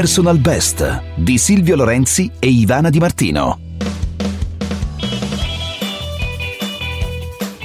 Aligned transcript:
Personal 0.00 0.38
Best 0.38 1.02
di 1.14 1.36
Silvio 1.36 1.76
Lorenzi 1.76 2.32
e 2.40 2.46
Ivana 2.46 2.88
Di 2.88 2.98
Martino. 2.98 3.58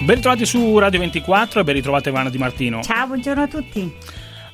Ben 0.02 0.16
ritrovati 0.16 0.46
su 0.46 0.78
Radio 0.78 1.00
24 1.00 1.62
e 1.62 1.64
ben 1.64 1.76
ritrovata 1.76 2.10
Ivana 2.10 2.30
Di 2.30 2.38
Martino. 2.38 2.82
Ciao, 2.82 3.08
buongiorno 3.08 3.42
a 3.42 3.48
tutti. 3.48 3.90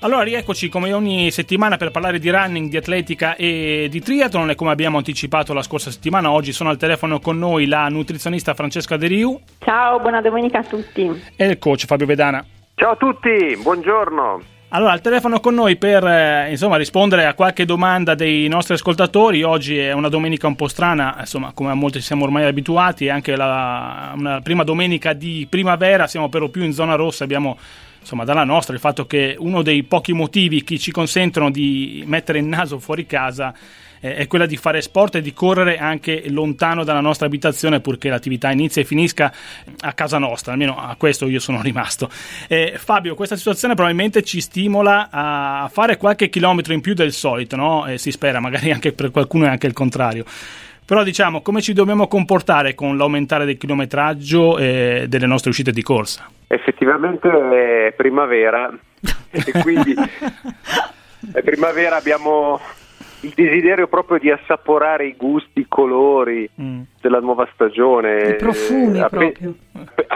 Allora, 0.01 0.21
rieccoci 0.21 0.69
come 0.69 0.93
ogni 0.93 1.31
settimana 1.31 1.77
per 1.77 1.89
parlare 1.89 2.19
di 2.19 2.29
running, 2.29 2.69
di 2.69 2.77
atletica 2.77 3.35
e 3.35 3.87
di 3.89 3.99
triathlon 3.99 4.51
e 4.51 4.55
come 4.55 4.69
abbiamo 4.69 4.97
anticipato 4.97 5.51
la 5.53 5.63
scorsa 5.63 5.89
settimana, 5.89 6.29
oggi 6.29 6.51
sono 6.51 6.69
al 6.69 6.77
telefono 6.77 7.19
con 7.19 7.39
noi 7.39 7.65
la 7.65 7.87
nutrizionista 7.87 8.53
Francesca 8.53 8.95
De 8.95 9.07
Riu. 9.07 9.41
Ciao, 9.57 9.99
buona 9.99 10.21
domenica 10.21 10.59
a 10.59 10.63
tutti. 10.63 11.09
E 11.35 11.45
il 11.47 11.57
coach 11.57 11.87
Fabio 11.87 12.05
Vedana. 12.05 12.45
Ciao 12.75 12.91
a 12.91 12.95
tutti, 12.95 13.57
buongiorno. 13.59 14.59
Allora, 14.73 14.93
al 14.93 15.01
telefono 15.01 15.41
con 15.41 15.53
noi 15.53 15.75
per 15.75 16.01
eh, 16.05 16.49
insomma, 16.49 16.77
rispondere 16.77 17.25
a 17.25 17.33
qualche 17.33 17.65
domanda 17.65 18.15
dei 18.15 18.47
nostri 18.47 18.75
ascoltatori. 18.75 19.43
Oggi 19.43 19.77
è 19.77 19.91
una 19.91 20.07
domenica 20.07 20.47
un 20.47 20.55
po' 20.55 20.69
strana, 20.69 21.17
insomma, 21.19 21.51
come 21.53 21.71
a 21.71 21.73
molti 21.73 21.99
siamo 21.99 22.23
ormai 22.23 22.45
abituati, 22.45 23.07
è 23.07 23.09
anche 23.09 23.35
la 23.35 24.13
una 24.15 24.39
prima 24.39 24.63
domenica 24.63 25.11
di 25.11 25.45
primavera, 25.49 26.07
siamo 26.07 26.29
per 26.29 26.39
lo 26.39 26.47
più 26.47 26.63
in 26.63 26.71
zona 26.71 26.95
rossa, 26.95 27.25
abbiamo 27.25 27.57
insomma, 27.99 28.23
dalla 28.23 28.45
nostra 28.45 28.73
il 28.73 28.79
fatto 28.79 29.05
che 29.05 29.35
uno 29.37 29.61
dei 29.61 29.83
pochi 29.83 30.13
motivi 30.13 30.63
che 30.63 30.79
ci 30.79 30.91
consentono 30.91 31.51
di 31.51 32.05
mettere 32.07 32.39
il 32.39 32.45
naso 32.45 32.79
fuori 32.79 33.05
casa 33.05 33.53
eh, 34.01 34.15
è 34.15 34.27
quella 34.27 34.45
di 34.45 34.57
fare 34.57 34.81
sport 34.81 35.15
e 35.15 35.21
di 35.21 35.31
correre 35.33 35.77
anche 35.77 36.23
lontano 36.29 36.83
dalla 36.83 36.99
nostra 36.99 37.27
abitazione 37.27 37.79
purché 37.79 38.09
l'attività 38.09 38.51
inizia 38.51 38.81
e 38.81 38.85
finisca 38.85 39.31
a 39.79 39.93
casa 39.93 40.17
nostra, 40.17 40.51
almeno 40.51 40.77
a 40.77 40.95
questo 40.97 41.27
io 41.27 41.39
sono 41.39 41.61
rimasto. 41.63 42.09
Eh, 42.47 42.73
Fabio, 42.75 43.15
questa 43.15 43.35
situazione 43.35 43.75
probabilmente 43.75 44.23
ci 44.23 44.41
stimola 44.41 45.09
a 45.11 45.69
fare 45.71 45.97
qualche 45.97 46.29
chilometro 46.29 46.73
in 46.73 46.81
più 46.81 46.93
del 46.93 47.13
solito, 47.13 47.55
no? 47.55 47.85
eh, 47.85 47.97
si 47.97 48.11
spera, 48.11 48.39
magari 48.39 48.71
anche 48.71 48.91
per 48.91 49.11
qualcuno 49.11 49.45
è 49.45 49.49
anche 49.49 49.67
il 49.67 49.73
contrario. 49.73 50.25
Però 50.83 51.03
diciamo, 51.03 51.41
come 51.41 51.61
ci 51.61 51.71
dobbiamo 51.71 52.07
comportare 52.07 52.75
con 52.75 52.97
l'aumentare 52.97 53.45
del 53.45 53.55
chilometraggio 53.55 54.57
e 54.57 55.05
delle 55.07 55.25
nostre 55.25 55.51
uscite 55.51 55.71
di 55.71 55.81
corsa? 55.83 56.29
Effettivamente 56.47 57.29
è 57.29 57.93
primavera 57.93 58.69
e 59.31 59.51
quindi 59.61 59.95
è 61.31 61.41
primavera 61.43 61.95
abbiamo 61.95 62.59
il 63.21 63.33
desiderio 63.35 63.87
proprio 63.87 64.17
di 64.17 64.31
assaporare 64.31 65.05
i 65.05 65.15
gusti, 65.15 65.61
i 65.61 65.67
colori 65.67 66.49
mm. 66.59 66.81
della 67.01 67.19
nuova 67.19 67.47
stagione. 67.53 68.29
I 68.29 68.35
profumi 68.35 68.97
eh, 68.97 69.01
Appen- 69.01 69.31
proprio. 69.31 69.55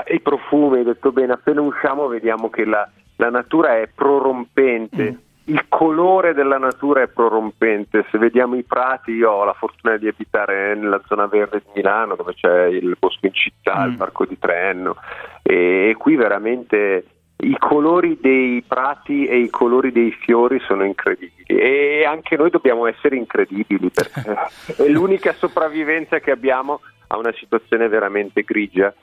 I 0.08 0.20
profumi, 0.22 0.78
hai 0.80 0.84
detto 0.84 1.12
bene, 1.12 1.34
appena 1.34 1.62
usciamo 1.62 2.08
vediamo 2.08 2.50
che 2.50 2.66
la, 2.66 2.88
la 3.17 3.30
natura 3.30 3.80
è 3.80 3.89
prorompente. 3.94 5.12
Mm. 5.12 5.23
Il 5.47 5.66
colore 5.70 6.34
della 6.34 6.58
natura 6.58 7.03
è 7.03 7.08
prorompente. 7.08 8.06
Se 8.09 8.17
vediamo 8.17 8.56
i 8.56 8.64
prati, 8.64 9.12
io 9.12 9.30
ho 9.30 9.44
la 9.45 9.53
fortuna 9.53 9.95
di 9.97 10.08
abitare 10.08 10.73
nella 10.73 11.00
zona 11.06 11.28
verde 11.28 11.59
di 11.59 11.72
Milano, 11.75 12.16
dove 12.16 12.34
c'è 12.34 12.66
il 12.66 12.95
bosco 12.97 13.28
in 13.28 13.34
città, 13.34 13.86
mm. 13.86 13.90
il 13.92 13.97
parco 13.97 14.25
di 14.25 14.40
Trenno, 14.40 14.95
e, 15.44 15.90
e 15.90 15.95
qui 15.95 16.16
veramente 16.16 17.06
i 17.38 17.58
colori 17.59 18.17
dei 18.22 18.64
prati 18.66 19.25
e 19.25 19.38
i 19.39 19.50
colori 19.50 19.91
dei 19.91 20.11
fiori 20.11 20.59
sono 20.61 20.86
incredibili 20.86 21.44
e 21.45 22.05
anche 22.05 22.38
noi 22.38 22.50
dobbiamo 22.50 22.88
essere 22.88 23.17
incredibili 23.17 23.89
perché 23.89 24.36
è 24.83 24.88
l'unica 24.88 25.33
sopravvivenza 25.33 26.19
che 26.19 26.31
abbiamo 26.31 26.80
a 27.08 27.17
una 27.17 27.33
situazione 27.33 27.88
veramente 27.88 28.44
grigia 28.44 28.94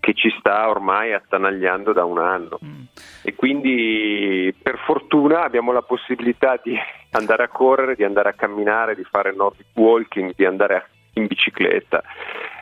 che 0.00 0.14
ci 0.14 0.34
sta 0.38 0.68
ormai 0.68 1.12
attanagliando 1.12 1.92
da 1.92 2.04
un 2.04 2.18
anno 2.18 2.58
mm. 2.62 2.82
e 3.22 3.34
quindi 3.34 4.54
per 4.60 4.78
fortuna 4.84 5.44
abbiamo 5.44 5.72
la 5.72 5.82
possibilità 5.82 6.60
di 6.62 6.76
andare 7.12 7.44
a 7.44 7.48
correre, 7.48 7.94
di 7.94 8.04
andare 8.04 8.30
a 8.30 8.34
camminare, 8.34 8.94
di 8.94 9.04
fare 9.04 9.32
nordic 9.34 9.66
walking, 9.74 10.32
di 10.34 10.44
andare 10.44 10.88
in 11.14 11.26
bicicletta. 11.26 12.02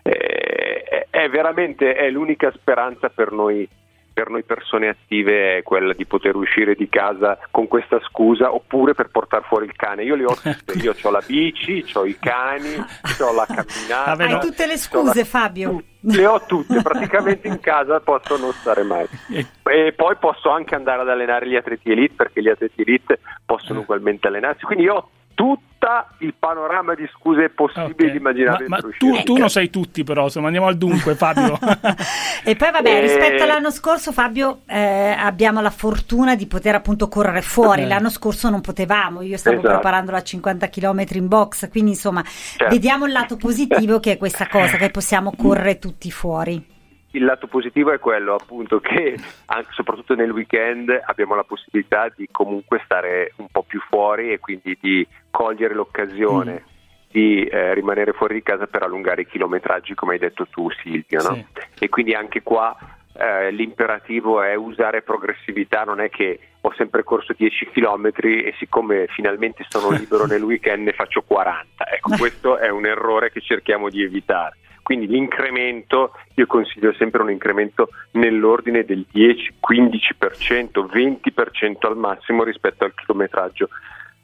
Eh, 0.02 1.06
è 1.10 1.28
veramente 1.30 1.94
è 1.94 2.10
l'unica 2.10 2.52
speranza 2.52 3.08
per 3.08 3.32
noi 3.32 3.68
per 4.12 4.28
noi 4.28 4.42
persone 4.44 4.88
attive 4.88 5.58
è 5.58 5.62
quella 5.62 5.92
di 5.92 6.06
poter 6.06 6.36
uscire 6.36 6.74
di 6.74 6.88
casa 6.88 7.38
con 7.50 7.68
questa 7.68 8.00
scusa 8.00 8.52
oppure 8.52 8.94
per 8.94 9.08
portare 9.08 9.44
fuori 9.46 9.66
il 9.66 9.74
cane. 9.74 10.04
Io 10.04 10.14
le 10.14 10.24
ho 10.24 10.34
tutte, 10.40 10.78
io 10.78 10.94
ho 11.00 11.10
la 11.10 11.22
bici, 11.26 11.84
ho 11.94 12.04
i 12.04 12.16
cani, 12.18 12.74
ho 12.76 13.32
la 13.32 13.46
camminata. 13.46 14.24
Hai 14.24 14.40
tutte 14.40 14.66
le 14.66 14.76
scuse 14.76 15.20
la... 15.20 15.24
Fabio. 15.24 15.82
Le 16.04 16.26
ho 16.26 16.44
tutte, 16.46 16.82
praticamente 16.82 17.46
in 17.46 17.60
casa 17.60 18.00
posso 18.00 18.36
non 18.36 18.52
stare 18.54 18.82
mai. 18.82 19.06
E 19.30 19.92
poi 19.92 20.16
posso 20.16 20.50
anche 20.50 20.74
andare 20.74 21.02
ad 21.02 21.08
allenare 21.08 21.48
gli 21.48 21.54
atleti 21.54 21.92
elite 21.92 22.14
perché 22.16 22.42
gli 22.42 22.48
atleti 22.48 22.82
elite 22.82 23.20
possono 23.46 23.78
eh. 23.78 23.82
ugualmente 23.82 24.26
allenarsi. 24.26 24.64
Quindi 24.64 24.86
io 24.86 24.94
ho 24.94 25.08
tutto 25.42 26.06
il 26.18 26.34
panorama 26.38 26.94
di 26.94 27.08
scuse 27.12 27.48
possibili 27.48 28.04
okay. 28.04 28.16
immaginabili. 28.16 28.68
Ma, 28.68 28.78
ma 28.80 28.88
tu, 28.96 29.22
tu, 29.24 29.36
non 29.36 29.50
sei 29.50 29.70
tutti 29.70 30.04
però, 30.04 30.24
insomma 30.24 30.46
andiamo 30.46 30.68
al 30.68 30.76
dunque 30.76 31.16
Fabio. 31.18 31.58
e 32.44 32.54
poi 32.54 32.70
vabbè, 32.70 33.00
rispetto 33.00 33.42
all'anno 33.42 33.72
scorso 33.72 34.12
Fabio 34.12 34.60
eh, 34.66 35.16
abbiamo 35.18 35.60
la 35.60 35.70
fortuna 35.70 36.36
di 36.36 36.46
poter 36.46 36.76
appunto 36.76 37.08
correre 37.08 37.42
fuori, 37.42 37.82
eh. 37.82 37.86
l'anno 37.88 38.10
scorso 38.10 38.48
non 38.48 38.60
potevamo, 38.60 39.22
io 39.22 39.36
stavo 39.36 39.58
esatto. 39.58 39.72
preparando 39.72 40.12
la 40.12 40.22
50 40.22 40.68
km 40.68 41.04
in 41.14 41.26
box, 41.26 41.68
quindi 41.68 41.90
insomma 41.90 42.22
certo. 42.22 42.72
vediamo 42.72 43.06
il 43.06 43.12
lato 43.12 43.36
positivo 43.36 43.98
che 43.98 44.12
è 44.12 44.16
questa 44.16 44.46
cosa, 44.46 44.76
che 44.76 44.90
possiamo 44.90 45.32
correre 45.36 45.80
tutti 45.80 46.12
fuori 46.12 46.71
il 47.12 47.24
lato 47.24 47.46
positivo 47.46 47.92
è 47.92 47.98
quello 47.98 48.34
appunto 48.34 48.80
che 48.80 49.16
anche, 49.46 49.70
soprattutto 49.72 50.14
nel 50.14 50.30
weekend 50.30 50.90
abbiamo 51.04 51.34
la 51.34 51.44
possibilità 51.44 52.10
di 52.14 52.28
comunque 52.30 52.80
stare 52.84 53.32
un 53.36 53.48
po' 53.50 53.62
più 53.62 53.80
fuori 53.88 54.32
e 54.32 54.38
quindi 54.38 54.76
di 54.80 55.06
cogliere 55.30 55.74
l'occasione 55.74 56.52
mm. 56.52 56.70
di 57.10 57.44
eh, 57.44 57.74
rimanere 57.74 58.12
fuori 58.12 58.34
di 58.34 58.42
casa 58.42 58.66
per 58.66 58.82
allungare 58.82 59.22
i 59.22 59.26
chilometraggi 59.26 59.94
come 59.94 60.14
hai 60.14 60.18
detto 60.18 60.46
tu 60.46 60.70
Silvio 60.70 61.22
no? 61.22 61.34
sì. 61.34 61.46
e 61.84 61.88
quindi 61.90 62.14
anche 62.14 62.42
qua 62.42 62.74
eh, 63.14 63.50
l'imperativo 63.50 64.40
è 64.40 64.54
usare 64.54 65.02
progressività 65.02 65.84
non 65.84 66.00
è 66.00 66.08
che 66.08 66.38
ho 66.62 66.72
sempre 66.76 67.02
corso 67.02 67.34
10 67.36 67.68
km 67.72 68.10
e 68.22 68.54
siccome 68.58 69.06
finalmente 69.08 69.66
sono 69.68 69.90
libero 69.96 70.24
nel 70.24 70.42
weekend 70.42 70.84
ne 70.84 70.92
faccio 70.92 71.20
40 71.20 71.88
ecco 71.88 72.16
questo 72.16 72.56
è 72.56 72.70
un 72.70 72.86
errore 72.86 73.30
che 73.30 73.42
cerchiamo 73.42 73.90
di 73.90 74.02
evitare 74.02 74.56
quindi 74.82 75.06
l'incremento, 75.06 76.12
io 76.34 76.46
consiglio 76.46 76.92
sempre 76.94 77.22
un 77.22 77.30
incremento 77.30 77.88
nell'ordine 78.12 78.84
del 78.84 79.06
10, 79.10 79.54
15%, 79.60 80.84
20% 80.92 81.86
al 81.86 81.96
massimo 81.96 82.42
rispetto 82.42 82.84
al 82.84 82.94
chilometraggio 82.94 83.68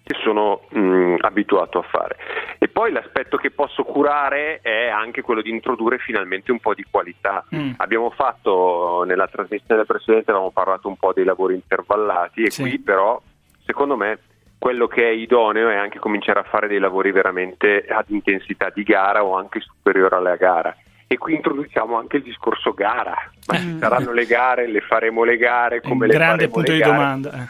che 0.09 0.17
sono 0.23 0.63
mh, 0.71 1.17
abituato 1.21 1.79
a 1.79 1.83
fare. 1.83 2.17
E 2.59 2.69
poi 2.69 2.91
l'aspetto 2.91 3.37
che 3.37 3.51
posso 3.51 3.85
curare 3.85 4.61
è 4.63 4.89
anche 4.89 5.21
quello 5.21 5.43
di 5.43 5.51
introdurre 5.51 5.99
finalmente 5.99 6.51
un 6.51 6.61
po' 6.61 6.73
di 6.73 6.85
qualità. 6.91 7.45
Mm. 7.55 7.73
Abbiamo 7.77 8.09
fatto 8.11 9.05
nella 9.07 9.29
trasmissione 9.29 9.85
precedente, 9.85 10.31
avevamo 10.31 10.51
parlato 10.51 10.89
un 10.89 10.97
po' 10.97 11.13
dei 11.13 11.25
lavori 11.25 11.55
intervallati 11.55 12.43
e 12.43 12.51
sì. 12.51 12.63
qui 12.63 12.79
però 12.79 13.21
secondo 13.67 13.97
me 13.97 14.19
quello 14.59 14.89
che 14.89 15.09
è 15.09 15.13
idoneo 15.13 15.71
è 15.71 15.77
anche 15.77 15.99
cominciare 15.99 16.41
a 16.41 16.45
fare 16.45 16.67
dei 16.67 16.79
lavori 16.81 17.13
veramente 17.13 17.87
ad 17.89 18.07
intensità 18.09 18.71
di 18.75 18.83
gara 18.83 19.25
o 19.25 19.37
anche 19.37 19.61
superiore 19.61 20.17
alla 20.17 20.37
gara. 20.37 20.77
E 21.07 21.17
qui 21.17 21.35
introduciamo 21.35 21.97
anche 21.97 22.19
il 22.19 22.23
discorso 22.23 22.73
gara, 22.73 23.15
ma 23.47 23.57
ci 23.57 23.67
mm. 23.67 23.79
saranno 23.79 24.13
le 24.13 24.27
gare, 24.27 24.67
le 24.67 24.81
faremo 24.81 25.25
le 25.25 25.39
gare, 25.39 25.81
come 25.81 26.07
le 26.07 26.13
grande 26.13 26.49
punto 26.49 26.71
di 26.71 26.79
gare. 26.79 26.93
domanda. 26.93 27.33
Eh. 27.33 27.49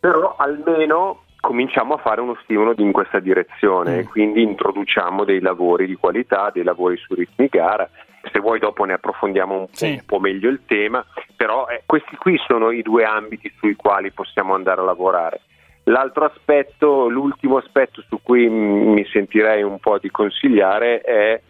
Però 0.00 0.34
almeno 0.38 1.24
cominciamo 1.40 1.94
a 1.94 1.98
fare 1.98 2.20
uno 2.20 2.38
stimolo 2.42 2.72
in 2.78 2.92
questa 2.92 3.18
direzione, 3.18 4.02
mm. 4.02 4.06
quindi 4.06 4.42
introduciamo 4.42 5.24
dei 5.24 5.40
lavori 5.40 5.86
di 5.86 5.96
qualità, 5.96 6.50
dei 6.50 6.62
lavori 6.64 6.96
su 6.96 7.12
ritmi 7.14 7.48
gara. 7.48 7.88
Se 8.32 8.38
vuoi 8.40 8.58
dopo 8.58 8.84
ne 8.84 8.94
approfondiamo 8.94 9.54
un, 9.54 9.66
sì. 9.72 9.90
un 9.90 10.02
po' 10.06 10.18
meglio 10.18 10.48
il 10.48 10.60
tema, 10.64 11.04
però 11.36 11.66
eh, 11.66 11.82
questi 11.84 12.16
qui 12.16 12.38
sono 12.46 12.70
i 12.70 12.82
due 12.82 13.04
ambiti 13.04 13.52
sui 13.58 13.74
quali 13.74 14.10
possiamo 14.10 14.54
andare 14.54 14.80
a 14.80 14.84
lavorare. 14.84 15.40
L'altro 15.88 16.26
aspetto, 16.26 17.08
l'ultimo 17.08 17.56
aspetto 17.56 18.02
su 18.08 18.20
cui 18.22 18.46
mi 18.48 19.04
sentirei 19.06 19.62
un 19.62 19.78
po' 19.78 19.98
di 19.98 20.10
consigliare 20.10 21.00
è 21.00 21.40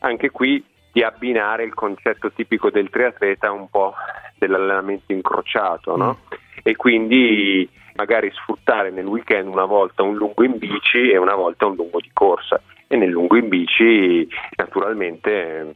anche 0.00 0.30
qui 0.30 0.62
di 0.92 1.02
abbinare 1.02 1.64
il 1.64 1.72
concetto 1.72 2.30
tipico 2.30 2.70
del 2.70 2.90
triatleta 2.90 3.50
un 3.50 3.68
po' 3.70 3.94
dell'allenamento 4.36 5.12
incrociato, 5.12 5.96
no? 5.96 6.18
Mm. 6.20 6.36
E 6.62 6.76
quindi 6.76 7.68
magari 7.94 8.30
sfruttare 8.32 8.90
nel 8.90 9.06
weekend 9.06 9.48
una 9.48 9.64
volta 9.64 10.02
un 10.02 10.14
lungo 10.14 10.44
in 10.44 10.58
bici 10.58 11.10
e 11.10 11.16
una 11.16 11.34
volta 11.34 11.64
un 11.64 11.76
lungo 11.76 11.98
di 11.98 12.10
corsa. 12.12 12.60
E 12.86 12.96
nel 12.96 13.10
lungo 13.10 13.36
in 13.36 13.48
bici 13.48 14.28
naturalmente 14.56 15.74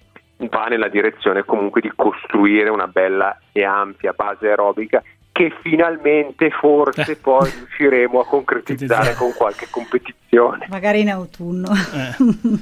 va 0.51 0.67
nella 0.67 0.89
direzione 0.89 1.45
comunque 1.45 1.81
di 1.81 1.93
costruire 1.95 2.69
una 2.69 2.87
bella 2.87 3.39
e 3.53 3.65
ampia 3.65 4.13
base 4.13 4.49
aerobica 4.49 5.03
che 5.33 5.53
finalmente 5.63 6.51
forse 6.51 7.17
poi 7.21 7.51
riusciremo 7.51 8.21
a 8.21 8.27
concretizzare 8.27 9.15
con 9.15 9.33
qualche 9.37 9.69
competizione. 9.71 10.67
Magari 10.69 11.01
in 11.01 11.11
autunno. 11.11 11.69
Eh. 11.71 12.61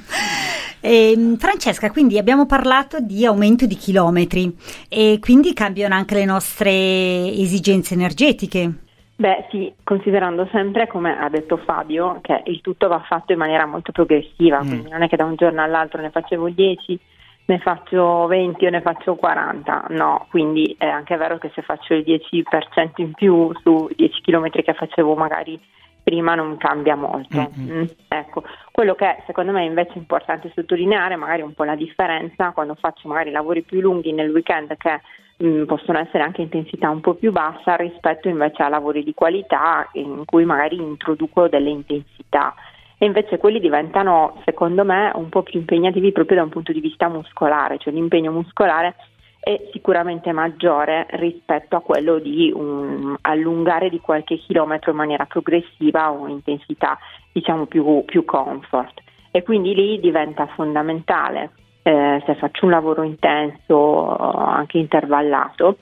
e, 0.81 1.13
ehm, 1.13 1.37
Francesca, 1.37 1.91
quindi 1.91 2.19
abbiamo 2.19 2.47
parlato 2.47 3.01
di 3.01 3.25
aumento 3.27 3.67
di 3.67 3.77
chilometri 3.77 4.57
e 4.89 5.19
quindi 5.21 5.53
cambiano 5.55 5.95
anche 5.95 6.15
le 6.15 6.25
nostre 6.25 6.71
esigenze 6.71 7.95
energetiche. 7.95 8.87
Beh 9.19 9.47
sì, 9.51 9.73
considerando 9.83 10.47
sempre, 10.53 10.87
come 10.87 11.19
ha 11.19 11.29
detto 11.29 11.57
Fabio, 11.57 12.21
che 12.23 12.41
il 12.47 12.61
tutto 12.61 12.87
va 12.87 13.01
fatto 13.01 13.33
in 13.33 13.39
maniera 13.39 13.67
molto 13.67 13.91
progressiva, 13.91 14.63
mm. 14.63 14.69
quindi 14.69 14.91
non 14.91 15.03
è 15.03 15.09
che 15.09 15.17
da 15.17 15.25
un 15.25 15.35
giorno 15.35 15.61
all'altro 15.61 16.01
ne 16.01 16.11
facevo 16.11 16.49
10, 16.51 17.01
ne 17.49 17.59
faccio 17.61 18.27
20 18.27 18.67
o 18.67 18.71
ne 18.71 18.83
faccio 18.83 19.15
40, 19.15 19.87
no, 19.91 20.27
quindi 20.29 20.75
è 20.79 20.87
anche 20.87 21.17
vero 21.17 21.39
che 21.39 21.51
se 21.55 21.63
faccio 21.63 21.95
il 21.95 22.05
10% 22.07 22.91
in 22.97 23.13
più 23.15 23.51
su 23.63 23.89
10 23.97 24.21
km 24.21 24.51
che 24.51 24.75
facevo 24.75 25.15
magari 25.15 25.59
prima 26.03 26.35
non 26.35 26.59
cambia 26.59 26.95
molto. 26.95 27.51
Mm-hmm. 27.59 27.81
Mm, 27.81 27.85
ecco, 28.09 28.45
quello 28.71 28.95
che 28.95 29.23
secondo 29.27 29.53
me 29.53 29.65
invece 29.65 29.95
è 29.95 29.99
importante 29.99 30.53
sottolineare, 30.55 31.17
magari 31.17 31.41
un 31.41 31.55
po' 31.55 31.65
la 31.65 31.75
differenza 31.75 32.51
quando 32.51 32.75
faccio 32.75 33.09
magari 33.09 33.31
lavori 33.31 33.63
più 33.63 33.81
lunghi 33.81 34.13
nel 34.13 34.31
weekend 34.31 34.77
che 34.77 35.01
mh, 35.39 35.49
mm, 35.49 35.65
possono 35.65 35.99
essere 35.99 36.25
anche 36.25 36.43
intensità 36.43 36.91
un 36.91 37.01
po' 37.01 37.15
più 37.15 37.33
bassa 37.33 37.77
rispetto 37.77 38.29
invece 38.29 38.63
a 38.63 38.69
lavori 38.69 39.03
di 39.03 39.15
qualità 39.15 39.89
in 39.93 40.27
cui 40.27 40.45
magari 40.45 40.77
introduco 40.77 41.49
delle 41.49 41.71
intensità 41.71 42.55
e 42.99 43.07
invece 43.07 43.39
quelli 43.39 43.61
diventano 43.61 44.41
secondo 44.45 44.85
me 44.85 45.11
un 45.15 45.29
po' 45.29 45.43
più 45.43 45.59
impegnativi 45.59 46.13
proprio 46.13 46.39
da 46.39 46.43
un 46.43 46.51
punto 46.51 46.73
di 46.73 46.81
vista 46.81 47.09
muscolare, 47.09 47.79
cioè 47.79 47.93
l'impegno 47.93 48.33
muscolare 48.33 48.97
è 49.41 49.69
sicuramente 49.73 50.33
maggiore 50.33 51.07
rispetto 51.11 51.77
a 51.77 51.81
quello 51.81 52.19
di 52.19 52.53
um, 52.55 53.17
allungare 53.21 53.89
di 53.89 54.01
qualche 54.01 54.37
chilometro 54.37 54.91
in 54.91 54.97
maniera 54.97 55.27
progressiva 55.27 56.11
o 56.11 56.27
intensità 56.27 56.99
diciamo 57.33 57.67
più, 57.67 58.05
più 58.05 58.25
comfort. 58.25 59.01
E 59.31 59.43
quindi 59.45 59.75
lì 59.75 60.01
diventa 60.01 60.47
fondamentale 60.49 61.53
eh, 61.83 62.23
se 62.27 62.35
faccio 62.35 62.65
un 62.65 62.73
lavoro 62.73 63.03
intenso 63.03 64.17
anche 64.17 64.79
intervallato 64.79 65.79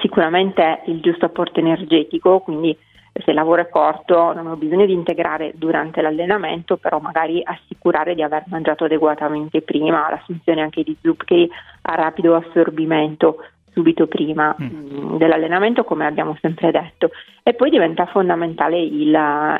sicuramente 0.00 0.82
il 0.86 1.00
giusto 1.00 1.26
apporto 1.26 1.60
energetico 1.60 2.40
quindi 2.40 2.76
se 3.24 3.30
il 3.30 3.36
lavoro 3.36 3.62
è 3.62 3.68
corto 3.68 4.32
non 4.32 4.46
ho 4.46 4.56
bisogno 4.56 4.86
di 4.86 4.92
integrare 4.92 5.52
durante 5.54 6.00
l'allenamento, 6.00 6.76
però 6.76 6.98
magari 6.98 7.42
assicurare 7.42 8.14
di 8.14 8.22
aver 8.22 8.44
mangiato 8.46 8.84
adeguatamente 8.84 9.62
prima, 9.62 10.10
l'assunzione 10.10 10.60
anche 10.60 10.82
di 10.82 10.96
zuccheri 11.00 11.50
a 11.82 11.94
rapido 11.94 12.36
assorbimento 12.36 13.38
subito 13.74 14.06
prima 14.06 14.54
mm. 14.60 14.64
mm. 14.64 15.16
dell'allenamento, 15.16 15.84
come 15.84 16.06
abbiamo 16.06 16.36
sempre 16.40 16.70
detto. 16.70 17.10
E 17.42 17.54
poi 17.54 17.70
diventa 17.70 18.06
fondamentale 18.06 18.80
il 18.80 19.16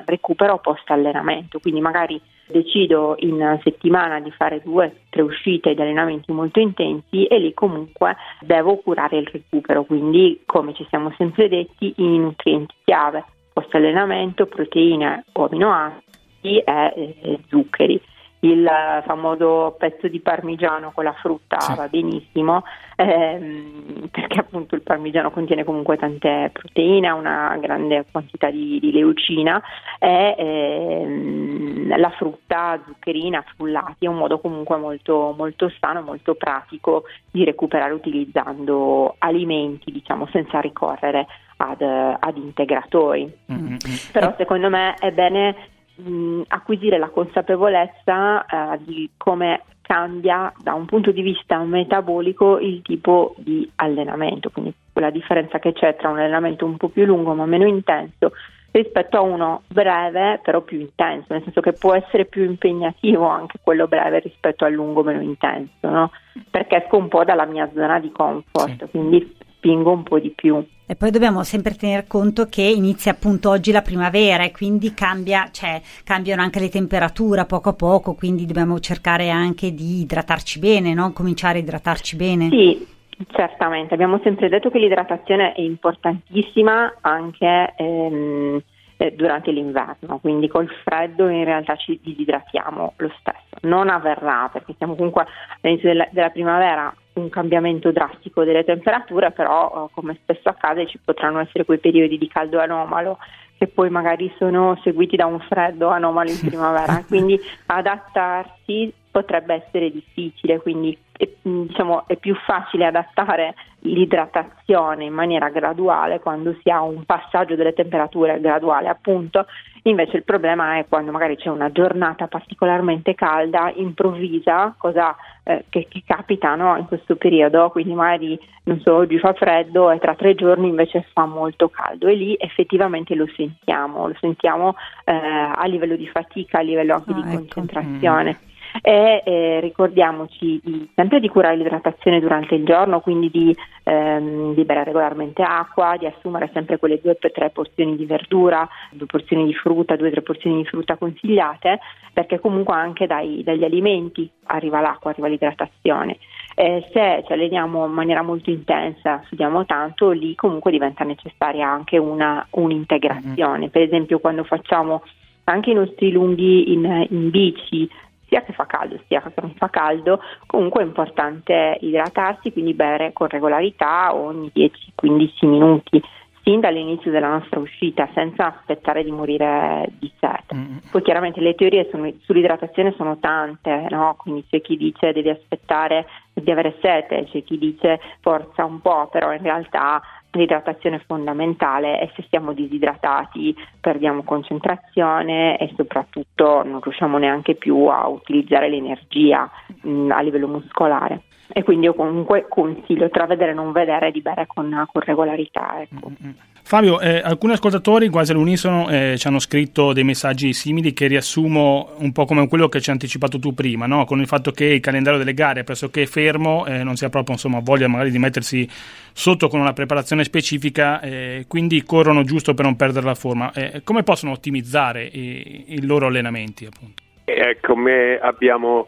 recupero 0.07 0.59
post 0.59 0.89
allenamento, 0.91 1.59
quindi 1.59 1.81
magari 1.81 2.19
decido 2.47 3.17
in 3.19 3.59
settimana 3.63 4.21
di 4.21 4.31
fare 4.31 4.61
due, 4.63 4.87
o 4.87 4.93
tre 5.11 5.23
uscite 5.23 5.75
di 5.75 5.81
allenamenti 5.81 6.31
molto 6.31 6.61
intensi 6.61 7.25
e 7.27 7.39
lì 7.39 7.53
comunque 7.55 8.17
devo 8.41 8.77
curare 8.77 9.19
il 9.19 9.27
recupero, 9.27 9.85
quindi 9.85 10.43
come 10.47 10.75
ci 10.75 10.87
siamo 10.89 11.13
sempre 11.17 11.49
detti 11.49 11.95
i 11.97 12.19
nutrienti 12.19 12.75
chiave 12.85 13.25
post 13.55 13.75
allenamento, 13.75 14.45
proteine 14.47 15.25
o 15.33 15.47
aminoacidi 15.47 16.59
e, 16.59 17.17
e 17.23 17.41
zuccheri 17.49 17.99
il 18.45 18.69
famoso 19.07 19.75
pezzo 19.79 20.07
di 20.07 20.21
parmigiano 20.21 20.93
con 20.93 21.05
la 21.05 21.15
frutta 21.15 21.59
sì. 21.61 21.75
va 21.75 21.89
benissimo 21.89 22.63
ehm, 22.97 24.09
perché 24.11 24.39
appunto 24.39 24.75
il 24.75 24.83
parmigiano 24.83 25.31
contiene 25.31 25.65
comunque 25.65 25.97
tante 25.97 26.51
proteine, 26.53 27.11
una 27.11 27.57
grande 27.59 28.05
quantità 28.11 28.51
di, 28.51 28.79
di 28.81 28.93
leucina 28.93 29.63
e 29.99 30.35
ehm, 30.37 31.99
la 31.99 32.11
frutta 32.11 32.81
zuccherina, 32.87 33.43
frullati 33.57 34.05
è 34.05 34.09
un 34.09 34.17
modo 34.17 34.39
comunque 34.39 34.77
molto, 34.77 35.35
molto 35.37 35.73
sano, 35.81 36.03
molto 36.03 36.35
pratico 36.35 37.05
di 37.31 37.45
recuperare 37.45 37.95
utilizzando 37.95 39.17
alimenti 39.19 39.91
diciamo 39.91 40.29
senza 40.31 40.61
ricorrere 40.61 41.27
ad, 41.57 41.83
ad 41.83 42.37
integratori. 42.37 43.33
Mm-hmm. 43.53 43.77
Però 44.13 44.35
secondo 44.37 44.69
me 44.69 44.95
è 44.95 45.11
bene 45.13 45.55
mh, 45.97 46.43
acquisire 46.49 46.99
la 46.99 47.09
consapevolezza 47.09 48.45
eh, 48.47 48.79
di 48.85 49.11
come 49.17 49.63
cambia 49.83 50.53
da 50.63 50.73
un 50.73 50.87
punto 50.87 51.11
di 51.11 51.21
vista 51.21 51.59
metabolico 51.59 52.59
il 52.59 52.81
tipo 52.83 53.35
di 53.37 53.71
allenamento, 53.77 54.51
quindi 54.51 54.73
la 54.95 55.11
differenza 55.11 55.59
che 55.59 55.73
c'è 55.73 55.97
tra 55.97 56.09
un 56.09 56.19
allenamento 56.19 56.65
un 56.65 56.77
po' 56.77 56.89
più 56.89 57.05
lungo 57.05 57.35
ma 57.35 57.45
meno 57.45 57.67
intenso 57.67 58.33
rispetto 58.71 59.19
a 59.19 59.21
uno 59.21 59.63
breve 59.69 60.41
però 60.43 60.63
più 60.63 60.81
intenso, 60.81 61.27
nel 61.29 61.43
senso 61.45 61.61
che 61.61 61.75
può 61.75 61.95
essere 61.95 62.25
più 62.25 62.45
impegnativo 62.45 63.27
anche 63.27 63.59
quello 63.63 63.87
breve 63.87 64.19
rispetto 64.19 64.65
al 64.65 64.73
lungo 64.73 65.05
meno 65.05 65.21
intenso, 65.21 65.89
no? 65.89 66.11
perché 66.51 66.83
esco 66.83 66.97
un 66.97 67.09
po' 67.09 67.25
dalla 67.25 67.45
mia 67.45 67.71
zona 67.73 68.01
di 68.01 68.11
comfort, 68.11 68.85
sì. 68.85 68.91
quindi 68.91 69.37
spingo 69.65 69.91
un 69.91 70.03
po' 70.03 70.19
di 70.19 70.31
più. 70.31 70.63
E 70.87 70.95
poi 70.95 71.11
dobbiamo 71.11 71.43
sempre 71.43 71.75
tener 71.75 72.07
conto 72.07 72.47
che 72.47 72.61
inizia 72.61 73.13
appunto 73.13 73.49
oggi 73.49 73.73
la 73.73 73.81
primavera 73.81 74.45
e 74.45 74.53
quindi 74.53 74.93
cambia, 74.93 75.49
cioè, 75.51 75.81
cambiano 76.05 76.43
anche 76.43 76.61
le 76.61 76.69
temperature 76.69 77.47
poco 77.47 77.71
a 77.71 77.73
poco, 77.73 78.13
quindi 78.13 78.45
dobbiamo 78.45 78.79
cercare 78.79 79.31
anche 79.31 79.73
di 79.73 80.01
idratarci 80.03 80.59
bene, 80.59 80.93
no? 80.93 81.13
cominciare 81.13 81.59
a 81.59 81.63
idratarci 81.63 82.17
bene. 82.17 82.51
Sì, 82.51 82.87
certamente. 83.33 83.95
Abbiamo 83.95 84.21
sempre 84.23 84.51
detto 84.51 84.69
che 84.69 84.79
l'idratazione 84.79 85.55
è 85.55 85.63
importantissima 85.63 86.97
anche 87.01 87.73
ehm, 87.79 88.63
eh, 88.99 89.13
durante 89.13 89.51
l'inverno, 89.53 90.19
quindi 90.19 90.49
col 90.49 90.69
freddo 90.85 91.29
in 91.29 91.45
realtà 91.45 91.77
ci 91.77 91.99
disidratiamo 92.03 92.93
lo 92.97 93.13
stesso. 93.19 93.57
Non 93.63 93.89
avverrà 93.89 94.51
perché 94.53 94.75
siamo 94.77 94.95
comunque 94.95 95.25
all'inizio 95.63 95.89
della, 95.89 96.09
della 96.11 96.29
primavera 96.29 96.95
un 97.15 97.29
cambiamento 97.29 97.93
drastico 97.93 98.45
delle 98.45 98.65
temperature, 98.65 99.31
però 99.31 99.87
eh, 99.87 99.93
come 99.95 100.19
spesso 100.23 100.49
accade 100.49 100.87
ci 100.87 100.99
potranno 101.03 101.41
essere 101.41 101.65
quei 101.65 101.79
periodi 101.79 102.19
di 102.19 102.29
caldo 102.29 102.59
anomalo 102.59 103.19
che 103.57 103.69
poi 103.69 103.89
magari 103.89 104.33
sono 104.37 104.79
seguiti 104.83 105.17
da 105.17 105.27
un 105.27 105.39
freddo 105.41 105.89
anomalo 105.89 106.31
in 106.31 106.41
primavera, 106.41 107.05
quindi 107.07 107.41
adattarsi 107.67 108.93
potrebbe 109.11 109.65
essere 109.65 109.93
difficile, 109.93 110.59
quindi 110.59 110.99
è, 111.17 111.29
diciamo, 111.41 112.09
è 112.09 112.17
più 112.17 112.35
facile 112.35 112.87
adattare 112.87 113.55
l'idratazione 113.81 115.05
in 115.05 115.13
maniera 115.13 115.51
graduale 115.51 116.19
quando 116.19 116.57
si 116.63 116.71
ha 116.71 116.83
un 116.83 117.05
passaggio 117.05 117.55
delle 117.55 117.75
temperature 117.75 118.41
graduale 118.41 118.89
appunto. 118.89 119.47
Invece 119.85 120.17
il 120.17 120.25
problema 120.25 120.79
è 120.79 120.87
quando 120.89 121.13
magari 121.13 121.37
c'è 121.37 121.49
una 121.49 121.71
giornata 121.71 122.27
particolarmente 122.27 123.15
calda, 123.15 123.71
improvvisa, 123.75 124.75
cosa 124.77 125.15
eh, 125.45 125.65
che, 125.69 125.87
che, 125.89 126.03
capita 126.07 126.55
no, 126.55 126.77
in 126.77 126.87
questo 126.87 127.17
periodo, 127.17 127.71
quindi 127.71 127.95
magari 127.95 128.39
non 128.65 128.81
so, 128.81 128.95
oggi 128.95 129.19
fa 129.19 129.33
freddo 129.35 129.91
e 129.91 129.99
tra 129.99 130.15
tre 130.15 130.35
giorni 130.35 130.69
invece 130.69 131.07
fa 131.13 131.27
molto 131.27 131.69
caldo 131.69 132.09
e 132.09 132.15
lì 132.15 132.37
effettivamente 132.39 133.15
lo 133.15 133.27
sentiamo, 133.37 134.09
lo 134.09 134.17
sentiamo 134.21 134.75
eh, 135.05 135.13
a 135.13 135.65
livello 135.67 135.97
di 135.97 136.07
fatica, 136.09 136.59
a 136.59 136.63
livello 136.63 136.95
anche 136.95 137.11
ah, 137.11 137.15
di 137.15 137.21
ecco. 137.21 137.31
concentrazione. 137.31 138.39
Mm 138.43 138.53
e 138.83 139.23
eh, 139.25 139.61
ricordiamoci 139.61 140.61
di, 140.63 140.89
sempre 140.95 141.21
di 141.21 141.29
curare 141.29 141.57
l'idratazione 141.57 142.21
durante 142.21 142.55
il 142.55 142.65
giorno, 142.65 143.01
quindi 143.01 143.31
di, 143.31 143.57
ehm, 143.85 144.55
di 144.55 144.65
bere 144.65 144.85
regolarmente 144.85 145.43
acqua, 145.43 145.97
di 145.99 146.07
assumere 146.07 146.51
sempre 146.53 146.79
quelle 146.79 147.01
due 147.01 147.13
o 147.13 147.31
tre 147.33 147.51
porzioni 147.51 147.97
di 147.97 148.05
verdura, 148.05 148.69
due 148.91 149.07
porzioni 149.07 149.47
di 149.47 149.55
frutta, 149.55 149.97
due 149.97 150.09
o 150.09 150.11
tre 150.11 150.23
porzioni 150.23 150.57
di 150.57 150.65
frutta 150.65 150.97
consigliate, 150.97 151.79
perché 152.13 152.41
comunque 152.41 152.75
anche 152.75 153.07
dai, 153.07 153.43
dagli 153.45 153.65
alimenti 153.65 154.29
arriva 154.45 154.81
l'acqua, 154.81 155.11
arriva 155.11 155.29
l'idratazione. 155.29 156.19
Eh, 156.57 156.89
se 156.93 157.25
ci 157.27 157.33
alleniamo 157.33 157.85
in 157.87 157.93
maniera 157.93 158.23
molto 158.23 158.51
intensa, 158.51 159.23
studiamo 159.27 159.65
tanto, 159.67 160.11
lì 160.11 160.35
comunque 160.35 160.71
diventa 160.71 161.05
necessaria 161.05 161.69
anche 161.69 161.99
una, 161.99 162.47
un'integrazione. 162.51 163.59
Mm-hmm. 163.59 163.71
Per 163.71 163.83
esempio 163.83 164.19
quando 164.21 164.45
facciamo 164.45 165.03
anche 165.45 165.71
i 165.71 165.75
nostri 165.75 166.11
lunghi 166.11 166.73
in, 166.73 167.07
in 167.11 167.31
bici 167.31 167.89
sia 168.35 168.43
che 168.43 168.53
fa 168.53 168.67
caldo 168.67 168.99
sia 169.07 169.23
che 169.23 169.41
non 169.41 169.55
fa 169.55 169.71
caldo, 169.71 170.21
comunque 170.47 170.83
è 170.83 170.87
importante 170.87 171.79
idratarsi, 171.81 172.53
quindi 172.53 172.75
bere 172.75 173.13
con 173.13 173.29
regolarità 173.29 174.13
ogni 174.15 174.51
10-15 174.53 175.47
minuti 175.47 176.03
sin 176.43 176.61
dall'inizio 176.61 177.11
della 177.11 177.29
nostra 177.29 177.59
uscita 177.59 178.07
senza 178.13 178.55
aspettare 178.55 179.03
di 179.03 179.11
morire 179.11 179.89
di 179.99 180.13
sete. 180.21 180.55
Mm. 180.55 180.77
Poi 180.91 181.01
chiaramente 181.01 181.41
le 181.41 181.55
teorie 181.55 181.89
sono, 181.91 182.11
sull'idratazione 182.23 182.93
sono 182.97 183.19
tante, 183.19 183.87
no? 183.89 184.15
quindi 184.19 184.45
c'è 184.51 184.61
chi 184.61 184.77
dice 184.77 185.13
devi 185.13 185.31
aspettare 185.31 186.07
di 186.35 186.51
avere 186.51 186.77
sete, 186.83 187.27
c'è 187.31 187.43
chi 187.45 187.57
dice 187.57 187.99
forza 188.21 188.65
un 188.65 188.81
po', 188.81 189.09
però 189.11 189.33
in 189.33 189.43
realtà 189.43 190.03
l'idratazione 190.39 190.97
è 190.97 191.03
fondamentale 191.07 192.01
e 192.01 192.11
se 192.15 192.25
siamo 192.29 192.53
disidratati 192.53 193.55
perdiamo 193.81 194.23
concentrazione 194.23 195.59
e 195.59 195.73
soprattutto 195.77 196.63
non 196.65 196.81
riusciamo 196.81 197.19
neanche 197.19 197.55
più 197.55 197.87
a 197.87 198.09
utilizzare 198.09 198.69
l'energia 198.69 199.51
mh, 199.83 200.11
a 200.11 200.21
livello 200.21 200.49
muscolare. 200.49 201.23
E 201.53 201.63
quindi 201.63 201.87
io 201.87 201.95
comunque 201.95 202.47
consiglio 202.49 203.09
tra 203.11 203.27
vedere 203.27 203.51
e 203.51 203.55
non 203.55 203.73
vedere 203.73 204.11
di 204.11 204.21
bere 204.21 204.47
con, 204.47 204.87
con 204.91 205.03
regolarità. 205.03 205.81
Ecco. 205.81 206.11
Mm-hmm. 206.11 206.35
Fabio, 206.67 206.99
eh, 206.99 207.21
alcuni 207.23 207.53
ascoltatori 207.53 208.09
quasi 208.09 208.33
all'unisono 208.33 208.89
eh, 208.89 209.17
ci 209.19 209.27
hanno 209.27 209.39
scritto 209.39 209.93
dei 209.93 210.03
messaggi 210.03 210.55
simili 210.55 210.95
che 210.95 211.07
riassumo 211.07 211.91
un 211.99 212.11
po' 212.13 212.25
come 212.25 212.49
quello 212.49 212.69
che 212.69 212.81
ci 212.81 212.89
hai 212.89 212.95
anticipato 212.95 213.39
tu 213.39 213.53
prima, 213.53 213.85
no? 213.85 214.07
con 214.07 214.19
il 214.21 214.27
fatto 214.27 214.51
che 214.51 214.65
il 214.65 214.81
calendario 214.81 215.19
delle 215.19 215.35
gare 215.35 215.61
è 215.61 215.65
pressoché 215.65 216.07
fermo, 216.07 216.65
eh, 216.65 216.83
non 216.83 216.97
si 216.97 217.05
ha 217.05 217.11
proprio 217.11 217.35
insomma, 217.35 217.61
voglia 217.63 217.87
magari 217.87 218.11
di 218.11 218.19
mettersi 218.19 218.67
sotto 219.13 219.49
con 219.49 219.61
una 219.61 219.75
preparazione 219.75 220.25
specifica, 220.25 221.01
eh, 221.01 221.45
quindi 221.47 221.83
corrono 221.83 222.23
giusto 222.23 222.55
per 222.55 222.65
non 222.65 222.77
perdere 222.77 223.05
la 223.05 223.15
forma. 223.15 223.53
Eh, 223.53 223.83
come 223.85 224.03
possono 224.03 224.33
ottimizzare 224.33 225.05
i, 225.05 225.75
i 225.75 225.85
loro 225.85 226.07
allenamenti? 226.07 226.65
Appunto? 226.65 227.03
Eh, 227.27 227.59
come 227.61 228.19
abbiamo 228.19 228.87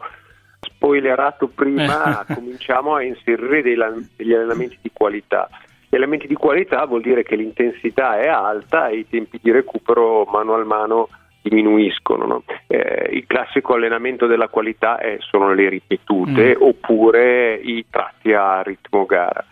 spoilerato 0.77 1.47
prima, 1.47 2.23
cominciamo 2.31 2.93
a 2.93 3.03
inserire 3.03 3.61
degli 3.61 4.33
allenamenti 4.33 4.77
di 4.81 4.91
qualità 4.93 5.49
elementi 5.89 6.27
di 6.27 6.35
qualità 6.35 6.85
vuol 6.85 7.01
dire 7.01 7.23
che 7.23 7.35
l'intensità 7.35 8.19
è 8.19 8.27
alta 8.27 8.87
e 8.87 8.97
i 8.97 9.09
tempi 9.09 9.39
di 9.41 9.51
recupero 9.51 10.25
mano 10.25 10.53
a 10.53 10.63
mano 10.63 11.09
diminuiscono. 11.41 12.25
No? 12.25 12.43
Eh, 12.67 13.09
il 13.11 13.25
classico 13.25 13.73
allenamento 13.73 14.27
della 14.27 14.49
qualità 14.49 14.97
è, 14.97 15.17
sono 15.19 15.53
le 15.53 15.69
ripetute 15.69 16.55
mm. 16.57 16.61
oppure 16.61 17.55
i 17.55 17.85
tratti 17.89 18.33
a 18.33 18.61
ritmo 18.61 19.05
gara. 19.05 19.45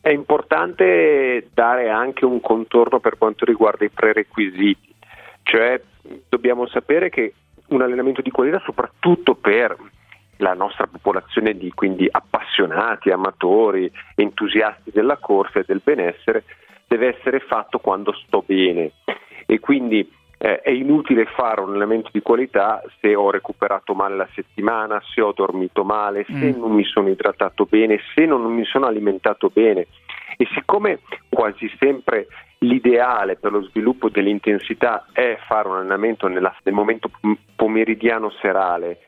È 0.00 0.10
importante 0.10 1.48
dare 1.52 1.90
anche 1.90 2.24
un 2.24 2.40
contorno 2.40 3.00
per 3.00 3.18
quanto 3.18 3.44
riguarda 3.44 3.84
i 3.84 3.90
prerequisiti, 3.90 4.94
cioè 5.42 5.80
dobbiamo 6.28 6.66
sapere 6.68 7.10
che 7.10 7.34
un 7.68 7.82
allenamento 7.82 8.22
di 8.22 8.30
qualità, 8.30 8.62
soprattutto 8.64 9.34
per 9.34 9.76
la 10.40 10.54
nostra 10.54 10.86
popolazione 10.86 11.56
di 11.56 11.70
quindi 11.72 12.08
appassionati, 12.10 13.10
amatori, 13.10 13.90
entusiasti 14.14 14.90
della 14.90 15.16
corsa 15.16 15.60
e 15.60 15.64
del 15.66 15.80
benessere 15.82 16.44
deve 16.86 17.16
essere 17.16 17.40
fatto 17.40 17.78
quando 17.78 18.12
sto 18.12 18.42
bene 18.44 18.92
e 19.46 19.60
quindi 19.60 20.08
eh, 20.42 20.60
è 20.60 20.70
inutile 20.70 21.26
fare 21.26 21.60
un 21.60 21.70
allenamento 21.70 22.08
di 22.12 22.22
qualità 22.22 22.82
se 23.00 23.14
ho 23.14 23.30
recuperato 23.30 23.94
male 23.94 24.16
la 24.16 24.28
settimana, 24.34 25.02
se 25.12 25.20
ho 25.20 25.32
dormito 25.32 25.84
male, 25.84 26.24
se 26.24 26.52
mm. 26.52 26.58
non 26.58 26.72
mi 26.72 26.84
sono 26.84 27.08
idratato 27.08 27.66
bene, 27.66 28.00
se 28.14 28.24
non 28.24 28.42
mi 28.52 28.64
sono 28.64 28.86
alimentato 28.86 29.50
bene. 29.52 29.86
E 30.38 30.48
siccome 30.54 31.00
quasi 31.28 31.70
sempre 31.78 32.28
l'ideale 32.60 33.36
per 33.36 33.52
lo 33.52 33.62
sviluppo 33.64 34.08
dell'intensità 34.08 35.06
è 35.12 35.38
fare 35.46 35.68
un 35.68 35.76
allenamento 35.76 36.26
nella, 36.26 36.54
nel 36.62 36.74
momento 36.74 37.10
pomeridiano 37.54 38.30
serale, 38.40 39.00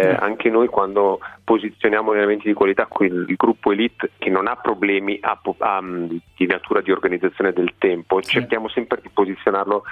eh, 0.00 0.16
anche 0.18 0.50
noi 0.50 0.68
quando 0.68 1.20
posizioniamo 1.44 2.14
gli 2.14 2.18
elementi 2.18 2.48
di 2.48 2.54
qualità, 2.54 2.86
quel, 2.86 3.24
il 3.28 3.36
gruppo 3.36 3.72
elite 3.72 4.10
che 4.18 4.30
non 4.30 4.46
ha 4.46 4.56
problemi 4.56 5.18
a, 5.20 5.40
a, 5.58 5.82
di 5.82 6.46
natura 6.46 6.80
di 6.80 6.90
organizzazione 6.90 7.52
del 7.52 7.74
tempo, 7.78 8.20
cerchiamo 8.20 8.68
sempre 8.68 9.00
di 9.02 9.08
posizionarlo 9.08 9.84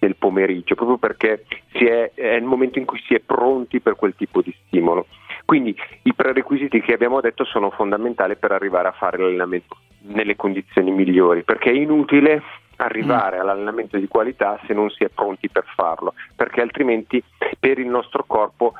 nel 0.00 0.16
pomeriggio, 0.16 0.74
proprio 0.74 0.98
perché 0.98 1.44
è, 1.70 2.10
è 2.14 2.34
il 2.34 2.44
momento 2.44 2.78
in 2.78 2.84
cui 2.84 3.00
si 3.06 3.14
è 3.14 3.20
pronti 3.20 3.80
per 3.80 3.94
quel 3.96 4.14
tipo 4.16 4.42
di 4.42 4.54
stimolo. 4.66 5.06
Quindi 5.44 5.76
i 6.02 6.14
prerequisiti 6.14 6.80
che 6.80 6.94
abbiamo 6.94 7.20
detto 7.20 7.44
sono 7.44 7.70
fondamentali 7.70 8.36
per 8.36 8.52
arrivare 8.52 8.88
a 8.88 8.92
fare 8.92 9.18
l'allenamento 9.18 9.76
nelle 10.04 10.36
condizioni 10.36 10.90
migliori, 10.90 11.42
perché 11.42 11.70
è 11.70 11.74
inutile 11.74 12.42
arrivare 12.76 13.36
mm. 13.36 13.40
all'allenamento 13.40 13.98
di 13.98 14.08
qualità 14.08 14.58
se 14.66 14.72
non 14.72 14.90
si 14.90 15.04
è 15.04 15.08
pronti 15.08 15.48
per 15.48 15.64
farlo, 15.74 16.14
perché 16.34 16.60
altrimenti 16.60 17.22
per 17.58 17.78
il 17.78 17.88
nostro 17.88 18.24
corpo 18.26 18.74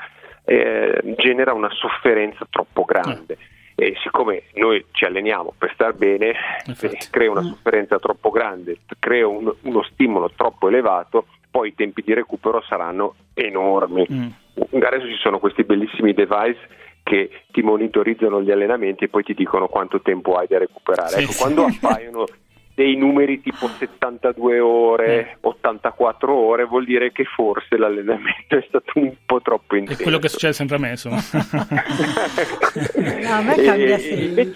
eh, 0.45 1.15
genera 1.17 1.53
una 1.53 1.71
sofferenza 1.71 2.47
troppo 2.51 2.85
grande. 2.85 3.39
E 3.75 3.95
siccome 4.03 4.45
noi 4.55 4.85
ci 4.93 5.05
alleniamo 5.05 5.55
per 5.57 5.73
star 5.75 5.95
bene, 5.95 6.35
se 6.75 6.97
crea 7.11 7.31
una 7.31 7.43
mm. 7.43 7.47
sofferenza 7.47 7.99
troppo 7.99 8.31
grande, 8.31 8.79
crea 8.99 9.27
un, 9.27 9.53
uno 9.63 9.83
stimolo 9.85 10.31
troppo 10.37 10.69
elevato, 10.69 11.27
poi 11.51 11.69
i 11.69 11.75
tempi 11.75 12.03
di 12.03 12.15
recupero 12.15 12.63
saranno 12.63 13.15
enormi. 13.35 14.07
Mm. 14.11 14.29
Adesso 14.73 15.07
ci 15.07 15.19
sono 15.21 15.39
questi 15.39 15.65
bellissimi 15.65 16.13
device 16.13 16.61
che 17.03 17.31
ti 17.51 17.63
monitorizzano 17.63 18.43
gli 18.43 18.51
allenamenti 18.51 19.05
e 19.05 19.09
poi 19.09 19.25
ti 19.25 19.35
dicono 19.35 19.67
quanto 19.67 20.01
tempo 20.01 20.35
hai 20.35 20.47
da 20.47 20.59
recuperare. 20.59 21.09
Sì, 21.09 21.23
ecco, 21.23 21.33
sì. 21.33 21.41
quando 21.41 21.65
appaiono 21.65 22.27
dei 22.75 22.97
numeri 22.97 23.41
tipo 23.41 23.69
72 23.69 24.59
ore, 24.61 25.37
84 25.41 26.35
ore, 26.35 26.65
vuol 26.65 26.85
dire 26.85 27.13
che 27.13 27.25
forse 27.25 27.77
l'allenamento 27.77 28.57
è 28.57 28.65
stato 28.67 28.93
un 28.95 29.13
po' 29.25 29.41
troppo 29.43 29.77
intenso. 29.77 30.01
È 30.01 30.03
quello 30.03 30.19
che 30.19 30.29
succede 30.29 30.53
sempre 30.53 30.77
a 30.77 30.79
me, 30.79 30.91
insomma. 30.91 31.17
no, 33.21 33.33
a 33.33 33.43
me 33.43 33.55
cambia 33.63 33.99
sempre. 33.99 34.55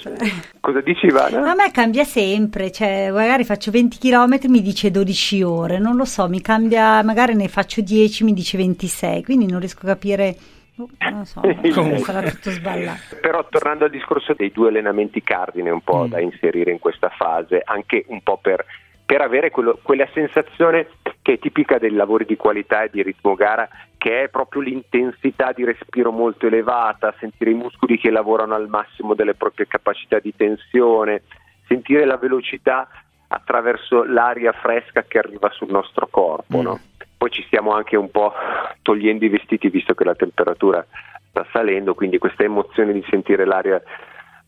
Cosa 0.61 0.81
dici 0.81 1.07
Ivana? 1.07 1.51
A 1.51 1.55
me 1.55 1.71
cambia 1.71 2.05
sempre, 2.05 2.71
cioè 2.73 3.11
magari 3.11 3.45
faccio 3.45 3.71
20 3.71 3.99
km 3.99 4.39
mi 4.49 4.63
dice 4.63 4.91
12 4.91 5.43
ore, 5.43 5.79
non 5.79 5.97
lo 5.97 6.05
so, 6.05 6.29
mi 6.29 6.41
cambia, 6.41 7.03
magari 7.03 7.35
ne 7.35 7.49
faccio 7.49 7.83
10 7.83 8.25
mi 8.25 8.33
dice 8.33 8.57
26, 8.57 9.23
quindi 9.25 9.47
non 9.47 9.61
riesco 9.61 9.81
a 9.83 9.89
capire 9.89 10.37
non 10.77 11.25
so, 11.25 11.41
sarà 12.05 12.23
tutto 12.31 12.51
sbagliato. 12.51 13.17
Però 13.21 13.47
tornando 13.49 13.85
al 13.85 13.91
discorso 13.91 14.35
dei 14.35 14.53
due 14.53 14.69
allenamenti 14.69 15.23
cardine 15.23 15.71
un 15.71 15.81
po' 15.81 16.05
mm. 16.05 16.11
da 16.11 16.21
inserire 16.21 16.71
in 16.71 16.79
questa 16.79 17.09
fase, 17.09 17.63
anche 17.65 18.05
un 18.09 18.23
po' 18.23 18.37
per, 18.37 18.65
per 19.05 19.23
avere 19.23 19.51
quello, 19.51 19.79
quella 19.83 20.09
sensazione 20.13 20.89
che 21.23 21.35
è 21.35 21.39
tipica 21.39 21.79
dei 21.79 21.91
lavori 21.91 22.25
di 22.25 22.37
qualità 22.37 22.83
e 22.83 22.91
di 22.91 23.03
ritmo 23.03 23.35
gara, 23.35 23.69
che 23.97 24.25
è 24.25 24.29
proprio 24.29 24.63
l'intensità 24.63 25.53
di 25.53 25.65
respiro 25.65 26.13
molto 26.13 26.47
elevata, 26.47 27.15
sentire 27.19 27.51
i 27.51 27.55
muscoli 27.55 27.99
che 27.99 28.11
lavorano 28.11 28.55
al 28.55 28.69
massimo 28.69 29.15
delle 29.15 29.35
proprie 29.35 29.67
capacità 29.67 30.19
di 30.19 30.35
tensione, 30.37 31.23
sentire 31.67 32.05
la 32.05 32.17
velocità 32.17 32.89
attraverso 33.29 34.05
l'aria 34.05 34.53
fresca 34.53 35.03
che 35.03 35.19
arriva 35.19 35.51
sul 35.51 35.71
nostro 35.71 36.07
corpo. 36.09 36.59
Mm. 36.59 36.63
No? 36.63 36.81
Poi 37.27 37.35
ci 37.35 37.45
stiamo 37.47 37.73
anche 37.73 37.97
un 37.97 38.09
po' 38.09 38.33
togliendo 38.83 39.25
i 39.25 39.29
vestiti 39.29 39.69
visto 39.69 39.95
che 39.95 40.05
la 40.05 40.15
temperatura 40.15 40.87
sta 41.29 41.45
salendo, 41.51 41.93
quindi 41.93 42.19
questa 42.19 42.45
emozione 42.45 42.93
di 42.93 43.05
sentire 43.11 43.45
l'aria 43.45 43.83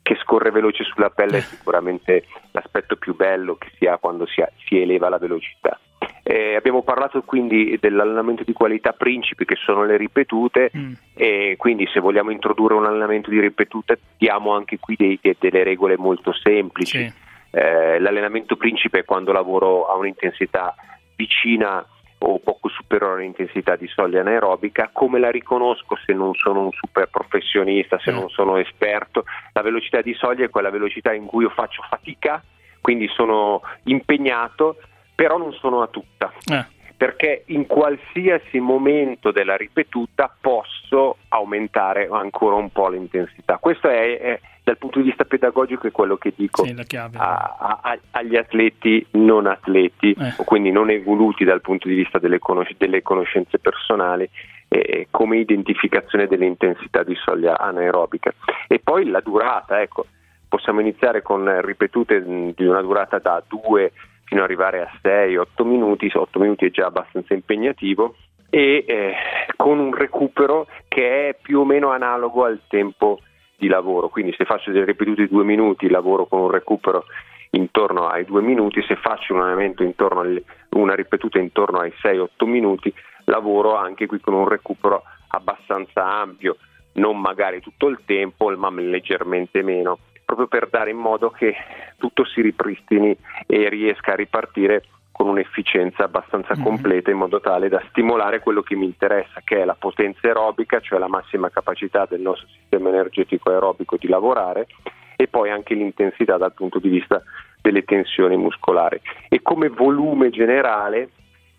che 0.00 0.14
scorre 0.22 0.52
veloce 0.52 0.84
sulla 0.84 1.10
pelle 1.10 1.38
è 1.38 1.40
sicuramente 1.40 2.26
l'aspetto 2.52 2.94
più 2.94 3.16
bello 3.16 3.56
che 3.56 3.66
si 3.76 3.86
ha 3.86 3.98
quando 3.98 4.26
si, 4.26 4.42
ha, 4.42 4.48
si 4.64 4.80
eleva 4.80 5.08
la 5.08 5.18
velocità. 5.18 5.76
Eh, 6.22 6.54
abbiamo 6.54 6.82
parlato 6.82 7.20
quindi 7.22 7.76
dell'allenamento 7.80 8.44
di 8.44 8.52
qualità 8.52 8.92
principi 8.92 9.44
che 9.44 9.56
sono 9.56 9.84
le 9.84 9.96
ripetute 9.96 10.70
mm. 10.76 10.92
e 11.14 11.56
quindi 11.58 11.84
se 11.92 11.98
vogliamo 11.98 12.30
introdurre 12.30 12.74
un 12.74 12.86
allenamento 12.86 13.28
di 13.28 13.40
ripetute 13.40 13.98
diamo 14.16 14.54
anche 14.54 14.78
qui 14.78 14.94
dei, 14.96 15.18
delle 15.20 15.64
regole 15.64 15.96
molto 15.96 16.32
semplici. 16.32 16.98
Sì. 16.98 17.12
Eh, 17.50 17.98
l'allenamento 17.98 18.54
principe 18.54 19.00
è 19.00 19.04
quando 19.04 19.32
lavoro 19.32 19.88
a 19.88 19.96
un'intensità 19.96 20.76
vicina 21.16 21.84
o 22.18 22.38
poco 22.38 22.68
superiore 22.68 23.20
all'intensità 23.20 23.76
di 23.76 23.86
soglia 23.88 24.20
anaerobica, 24.20 24.90
come 24.92 25.18
la 25.18 25.30
riconosco 25.30 25.96
se 26.04 26.12
non 26.12 26.34
sono 26.34 26.64
un 26.64 26.72
super 26.72 27.08
professionista, 27.08 27.98
se 27.98 28.12
mm. 28.12 28.14
non 28.14 28.28
sono 28.28 28.56
esperto? 28.56 29.24
La 29.52 29.62
velocità 29.62 30.00
di 30.00 30.14
soglia 30.14 30.44
è 30.44 30.50
quella 30.50 30.70
velocità 30.70 31.12
in 31.12 31.26
cui 31.26 31.44
io 31.44 31.50
faccio 31.50 31.82
fatica, 31.88 32.42
quindi 32.80 33.08
sono 33.08 33.62
impegnato, 33.84 34.78
però 35.14 35.36
non 35.36 35.52
sono 35.52 35.82
a 35.82 35.88
tutta. 35.88 36.32
Eh 36.50 36.76
perché 36.98 37.44
in 37.46 37.68
qualsiasi 37.68 38.58
momento 38.58 39.30
della 39.30 39.56
ripetuta 39.56 40.34
posso 40.40 41.18
aumentare 41.28 42.08
ancora 42.10 42.56
un 42.56 42.70
po' 42.70 42.88
l'intensità. 42.88 43.58
Questo 43.58 43.88
è, 43.88 44.18
è 44.18 44.40
dal 44.68 44.76
punto 44.76 44.98
di 44.98 45.06
vista 45.06 45.24
pedagogico 45.24 45.86
è 45.86 45.90
quello 45.90 46.18
che 46.18 46.34
dico 46.36 46.62
sì, 46.62 46.74
a, 47.16 47.56
a, 47.80 47.98
agli 48.10 48.36
atleti 48.36 49.06
non 49.12 49.46
atleti, 49.46 50.12
eh. 50.12 50.34
o 50.36 50.44
quindi 50.44 50.70
non 50.70 50.90
evoluti 50.90 51.44
dal 51.44 51.62
punto 51.62 51.88
di 51.88 51.94
vista 51.94 52.18
delle, 52.18 52.38
conos- 52.38 52.76
delle 52.76 53.00
conoscenze 53.00 53.58
personali, 53.58 54.28
eh, 54.68 55.08
come 55.10 55.38
identificazione 55.38 56.26
dell'intensità 56.26 57.02
di 57.02 57.14
soglia 57.14 57.58
anaerobica. 57.58 58.30
E 58.66 58.78
poi 58.78 59.06
la 59.06 59.20
durata, 59.20 59.80
ecco, 59.80 60.04
possiamo 60.46 60.80
iniziare 60.80 61.22
con 61.22 61.62
ripetute 61.62 62.22
di 62.22 62.64
una 62.66 62.82
durata 62.82 63.18
da 63.18 63.42
2 63.48 63.92
fino 64.24 64.42
ad 64.42 64.46
arrivare 64.46 64.82
a 64.82 64.90
6-8 65.02 65.64
minuti, 65.64 66.10
8 66.12 66.38
minuti 66.38 66.66
è 66.66 66.70
già 66.70 66.86
abbastanza 66.86 67.32
impegnativo 67.32 68.16
e 68.50 68.84
eh, 68.86 69.14
con 69.56 69.78
un 69.78 69.94
recupero 69.94 70.66
che 70.88 71.30
è 71.30 71.36
più 71.40 71.60
o 71.60 71.64
meno 71.64 71.90
analogo 71.90 72.44
al 72.44 72.60
tempo 72.68 73.20
di 73.58 73.66
lavoro, 73.66 74.08
quindi 74.08 74.32
se 74.36 74.44
faccio 74.44 74.70
delle 74.70 74.84
ripetute 74.84 75.22
di 75.22 75.28
2 75.28 75.44
minuti 75.44 75.88
lavoro 75.88 76.26
con 76.26 76.40
un 76.40 76.50
recupero 76.50 77.04
intorno 77.50 78.06
ai 78.06 78.24
2 78.24 78.40
minuti, 78.40 78.82
se 78.86 78.94
faccio 78.94 79.34
un 79.34 79.40
allenamento 79.40 79.82
intorno 79.82 80.20
al, 80.20 80.42
una 80.70 80.94
ripetuta 80.94 81.38
intorno 81.38 81.80
ai 81.80 81.92
6-8 82.00 82.26
minuti 82.44 82.94
lavoro 83.24 83.74
anche 83.74 84.06
qui 84.06 84.20
con 84.20 84.34
un 84.34 84.48
recupero 84.48 85.02
abbastanza 85.28 86.04
ampio, 86.04 86.56
non 86.92 87.20
magari 87.20 87.60
tutto 87.60 87.88
il 87.88 87.98
tempo 88.04 88.48
ma 88.56 88.70
leggermente 88.70 89.62
meno 89.62 89.98
proprio 90.24 90.46
per 90.46 90.68
dare 90.68 90.90
in 90.90 90.98
modo 90.98 91.30
che 91.30 91.54
tutto 91.96 92.24
si 92.26 92.42
ripristini 92.42 93.16
e 93.46 93.68
riesca 93.70 94.12
a 94.12 94.16
ripartire 94.16 94.84
con 95.18 95.30
un'efficienza 95.30 96.04
abbastanza 96.04 96.54
mm. 96.56 96.62
completa 96.62 97.10
in 97.10 97.16
modo 97.16 97.40
tale 97.40 97.68
da 97.68 97.82
stimolare 97.88 98.38
quello 98.38 98.62
che 98.62 98.76
mi 98.76 98.84
interessa, 98.84 99.40
che 99.42 99.60
è 99.60 99.64
la 99.64 99.74
potenza 99.76 100.28
aerobica, 100.28 100.78
cioè 100.78 101.00
la 101.00 101.08
massima 101.08 101.50
capacità 101.50 102.06
del 102.08 102.20
nostro 102.20 102.46
sistema 102.46 102.90
energetico 102.90 103.50
aerobico 103.50 103.96
di 103.96 104.06
lavorare 104.06 104.68
e 105.16 105.26
poi 105.26 105.50
anche 105.50 105.74
l'intensità 105.74 106.36
dal 106.36 106.54
punto 106.54 106.78
di 106.78 106.88
vista 106.88 107.20
delle 107.60 107.82
tensioni 107.82 108.36
muscolari. 108.36 109.00
E 109.28 109.42
come 109.42 109.68
volume 109.70 110.30
generale 110.30 111.08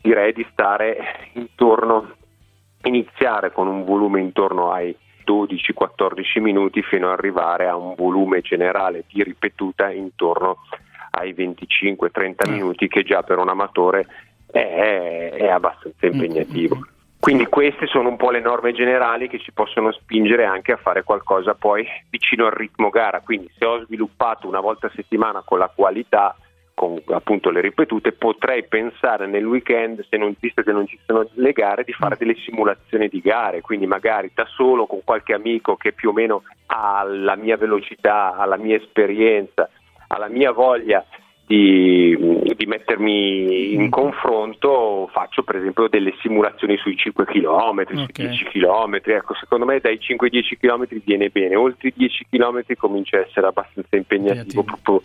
direi 0.02 0.32
di 0.32 0.48
stare 0.54 1.30
intorno, 1.34 2.14
iniziare 2.84 3.52
con 3.52 3.68
un 3.68 3.84
volume 3.84 4.22
intorno 4.22 4.72
ai 4.72 4.96
12-14 5.26 6.40
minuti 6.40 6.82
fino 6.82 7.08
ad 7.08 7.18
arrivare 7.18 7.68
a 7.68 7.76
un 7.76 7.94
volume 7.94 8.40
generale 8.40 9.04
di 9.12 9.22
ripetuta 9.22 9.92
intorno 9.92 10.60
ai 11.12 11.34
25-30 11.34 12.48
eh. 12.48 12.50
minuti 12.50 12.88
che 12.88 13.04
già 13.04 13.24
per 13.24 13.38
un 13.38 13.50
amatore 13.50 14.06
è, 14.52 15.32
è 15.38 15.48
abbastanza 15.48 16.08
mm, 16.08 16.12
impegnativo. 16.12 16.76
Mm, 16.76 16.80
mm. 16.80 16.98
Quindi 17.20 17.46
queste 17.48 17.86
sono 17.88 18.08
un 18.08 18.16
po' 18.16 18.32
le 18.32 18.40
norme 18.40 18.72
generali 18.72 19.28
che 19.28 19.40
ci 19.40 19.52
possono 19.52 19.92
spingere 19.92 20.46
anche 20.46 20.72
a 20.72 20.78
fare 20.78 21.04
qualcosa 21.04 21.54
poi 21.54 21.86
vicino 22.10 22.46
al 22.46 22.54
ritmo 22.54 22.90
gara. 22.90 23.20
Quindi 23.20 23.52
se 23.58 23.66
ho 23.66 23.84
sviluppato 23.84 24.48
una 24.48 24.62
volta 24.62 24.88
a 24.88 24.92
settimana 24.96 25.42
con 25.44 25.60
la 25.60 25.70
qualità, 25.74 26.34
con 26.74 26.98
appunto 27.08 27.50
le 27.50 27.60
ripetute, 27.60 28.14
potrei 28.14 28.66
pensare 28.66 29.28
nel 29.28 29.46
weekend, 29.46 30.06
se 30.10 30.16
non, 30.16 30.34
visto 30.40 30.62
che 30.62 30.72
non 30.72 30.88
ci 30.88 30.98
sono 31.06 31.28
le 31.34 31.52
gare, 31.52 31.84
di 31.84 31.92
fare 31.92 32.16
delle 32.18 32.36
simulazioni 32.36 33.10
di 33.10 33.20
gare, 33.20 33.60
quindi 33.60 33.86
magari 33.86 34.32
da 34.34 34.48
solo 34.56 34.86
con 34.86 35.02
qualche 35.04 35.34
amico 35.34 35.76
che 35.76 35.92
più 35.92 36.12
o 36.12 36.14
meno 36.14 36.44
ha 36.68 37.04
la 37.04 37.36
mia 37.36 37.58
velocità, 37.58 38.38
ha 38.38 38.46
la 38.46 38.56
mia 38.56 38.78
esperienza, 38.78 39.70
ha 40.12 40.18
la 40.18 40.28
mia 40.28 40.52
voglia 40.52 41.06
di, 41.46 42.16
di, 42.56 42.66
mettermi 42.68 43.74
in 43.74 43.90
confronto 43.90 45.10
faccio 45.12 45.42
per 45.42 45.56
esempio 45.56 45.88
delle 45.88 46.14
simulazioni 46.22 46.78
sui 46.78 46.96
5 46.96 47.26
km, 47.26 47.80
okay. 47.80 48.06
sui 48.06 48.14
10 48.14 48.44
km, 48.46 49.00
ecco 49.04 49.34
secondo 49.34 49.66
me 49.66 49.80
dai 49.80 49.98
5-10 49.98 50.58
km 50.60 50.86
viene 51.04 51.30
bene, 51.30 51.56
oltre 51.56 51.88
i 51.88 51.94
10 51.96 52.28
km 52.30 52.62
comincia 52.78 53.18
a 53.18 53.22
essere 53.22 53.48
abbastanza 53.48 53.96
impegnativo. 53.96 54.64
proprio 54.64 55.02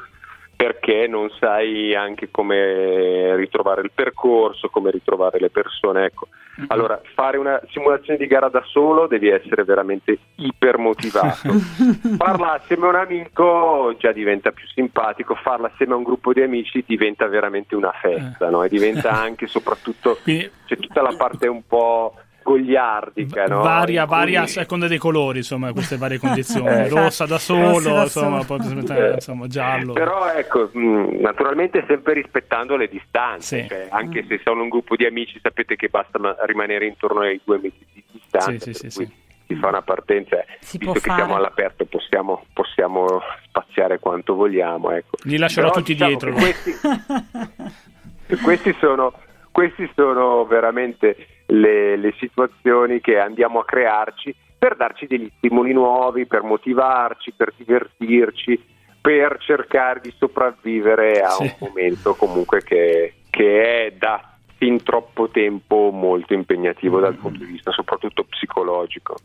perché 0.64 1.06
non 1.06 1.28
sai 1.38 1.94
anche 1.94 2.30
come 2.30 3.36
ritrovare 3.36 3.82
il 3.82 3.90
percorso, 3.94 4.70
come 4.70 4.90
ritrovare 4.90 5.38
le 5.38 5.50
persone. 5.50 6.06
Ecco. 6.06 6.28
Mm-hmm. 6.58 6.70
Allora, 6.70 6.98
fare 7.14 7.36
una 7.36 7.60
simulazione 7.70 8.18
di 8.18 8.26
gara 8.26 8.48
da 8.48 8.62
solo 8.66 9.06
devi 9.06 9.28
essere 9.28 9.64
veramente 9.64 10.16
ipermotivato. 10.36 11.52
farla 12.16 12.54
assieme 12.54 12.86
a 12.86 12.88
un 12.88 12.94
amico 12.94 13.94
già 13.98 14.12
diventa 14.12 14.52
più 14.52 14.66
simpatico, 14.68 15.34
farla 15.34 15.70
assieme 15.70 15.92
a 15.92 15.96
un 15.96 16.02
gruppo 16.02 16.32
di 16.32 16.40
amici 16.40 16.82
diventa 16.86 17.26
veramente 17.26 17.74
una 17.74 17.92
festa, 17.92 18.48
no? 18.48 18.62
E 18.62 18.70
diventa 18.70 19.10
anche 19.10 19.46
soprattutto 19.46 20.16
c'è 20.24 20.76
tutta 20.78 21.02
la 21.02 21.14
parte 21.14 21.46
un 21.46 21.66
po' 21.66 22.14
goliardica, 22.44 23.46
no? 23.46 23.62
Varia, 23.62 24.04
cui... 24.06 24.16
varia 24.16 24.42
a 24.42 24.46
seconda 24.46 24.86
dei 24.86 24.98
colori, 24.98 25.38
insomma, 25.38 25.72
queste 25.72 25.96
varie 25.96 26.18
condizioni. 26.20 26.68
Eh, 26.68 26.88
Rossa 26.88 27.26
da 27.26 27.38
solo, 27.38 27.80
da 27.80 28.02
insomma, 28.02 28.42
solo. 28.42 28.44
poi 28.44 28.68
diventare 28.68 29.14
insomma, 29.14 29.48
giallo. 29.48 29.94
Però 29.94 30.30
ecco, 30.30 30.70
mh, 30.72 31.20
naturalmente 31.20 31.84
sempre 31.88 32.12
rispettando 32.12 32.76
le 32.76 32.86
distanze, 32.88 33.62
sì. 33.62 33.68
cioè, 33.68 33.86
anche 33.90 34.22
mm. 34.22 34.28
se 34.28 34.40
sono 34.44 34.62
un 34.62 34.68
gruppo 34.68 34.94
di 34.94 35.06
amici 35.06 35.40
sapete 35.42 35.74
che 35.74 35.88
basta 35.88 36.18
rimanere 36.46 36.86
intorno 36.86 37.20
ai 37.20 37.40
due 37.42 37.58
metri 37.60 37.86
di 37.92 38.04
distanza. 38.12 38.72
Sì, 38.72 38.74
sì, 38.74 38.90
sì, 38.90 39.22
si 39.46 39.54
fa 39.56 39.68
una 39.68 39.82
partenza, 39.82 40.42
si 40.60 40.78
visto 40.78 40.94
che 40.94 41.00
fare. 41.00 41.20
siamo 41.20 41.36
all'aperto 41.36 41.84
possiamo, 41.84 42.44
possiamo, 42.52 43.20
spaziare 43.46 43.98
quanto 43.98 44.34
vogliamo. 44.34 44.90
Ecco. 44.90 45.16
Li 45.24 45.36
lascerò 45.36 45.68
Però, 45.68 45.78
tutti 45.80 45.92
diciamo 45.92 46.10
dietro. 46.10 46.32
Questi, 46.32 46.72
questi, 48.42 48.76
sono, 48.80 49.12
questi 49.50 49.90
sono 49.94 50.44
veramente 50.44 51.16
le, 51.46 51.96
le 51.96 52.14
situazioni 52.18 53.00
che 53.00 53.18
andiamo 53.18 53.60
a 53.60 53.64
crearci 53.64 54.34
per 54.56 54.76
darci 54.76 55.06
degli 55.06 55.30
stimoli 55.36 55.72
nuovi, 55.72 56.26
per 56.26 56.42
motivarci, 56.42 57.32
per 57.32 57.52
divertirci, 57.56 58.58
per 59.00 59.36
cercare 59.40 60.00
di 60.00 60.14
sopravvivere 60.16 61.20
a 61.20 61.28
sì. 61.28 61.42
un 61.42 61.54
momento 61.58 62.14
comunque 62.14 62.62
che, 62.62 63.14
che, 63.28 63.86
è 63.86 63.92
da 63.92 64.36
fin 64.56 64.82
troppo 64.82 65.28
tempo 65.28 65.90
molto 65.92 66.32
impegnativo 66.32 66.98
dal 67.00 67.16
punto 67.16 67.40
di 67.40 67.44
vista 67.44 67.70
soprattutto 67.72 68.24
psicologico. 68.24 69.16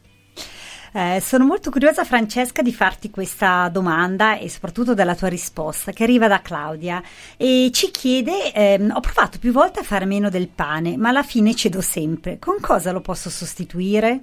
Eh, 0.92 1.20
sono 1.22 1.46
molto 1.46 1.70
curiosa, 1.70 2.04
Francesca, 2.04 2.62
di 2.62 2.74
farti 2.74 3.10
questa 3.10 3.70
domanda 3.70 4.38
e 4.38 4.50
soprattutto 4.50 4.94
della 4.94 5.16
tua 5.16 5.28
risposta, 5.28 5.92
che 5.92 6.04
arriva 6.04 6.28
da 6.28 6.42
Claudia 6.42 7.02
e 7.38 7.70
ci 7.72 7.92
chiede: 7.92 8.52
ehm, 8.54 8.92
Ho 8.96 9.00
provato 9.00 9.38
più 9.40 9.52
volte 9.52 9.80
a 9.80 9.84
fare 9.84 10.06
meno 10.06 10.30
del 10.30 10.48
pane, 10.48 10.98
ma 10.98 11.10
alla 11.10 11.24
fine 11.24 11.54
cedo 11.56 11.82
sempre. 11.82 12.40
Con 12.40 12.58
cosa 12.60 12.92
lo 12.92 13.02
posso 13.02 13.30
sostituire? 13.30 14.22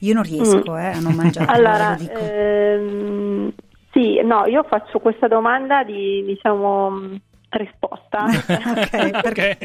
Io 0.00 0.14
non 0.14 0.22
riesco 0.22 0.72
mm. 0.72 0.76
eh, 0.76 0.92
a 0.92 1.00
non 1.00 1.14
mangiare. 1.14 1.46
allora, 1.52 1.96
ehm, 1.96 3.52
sì, 3.92 4.20
no, 4.22 4.46
io 4.46 4.64
faccio 4.64 4.98
questa 4.98 5.28
domanda 5.28 5.82
di 5.84 6.24
diciamo 6.24 7.18
risposta. 7.50 8.26
okay, 8.76 9.10
perché? 9.22 9.56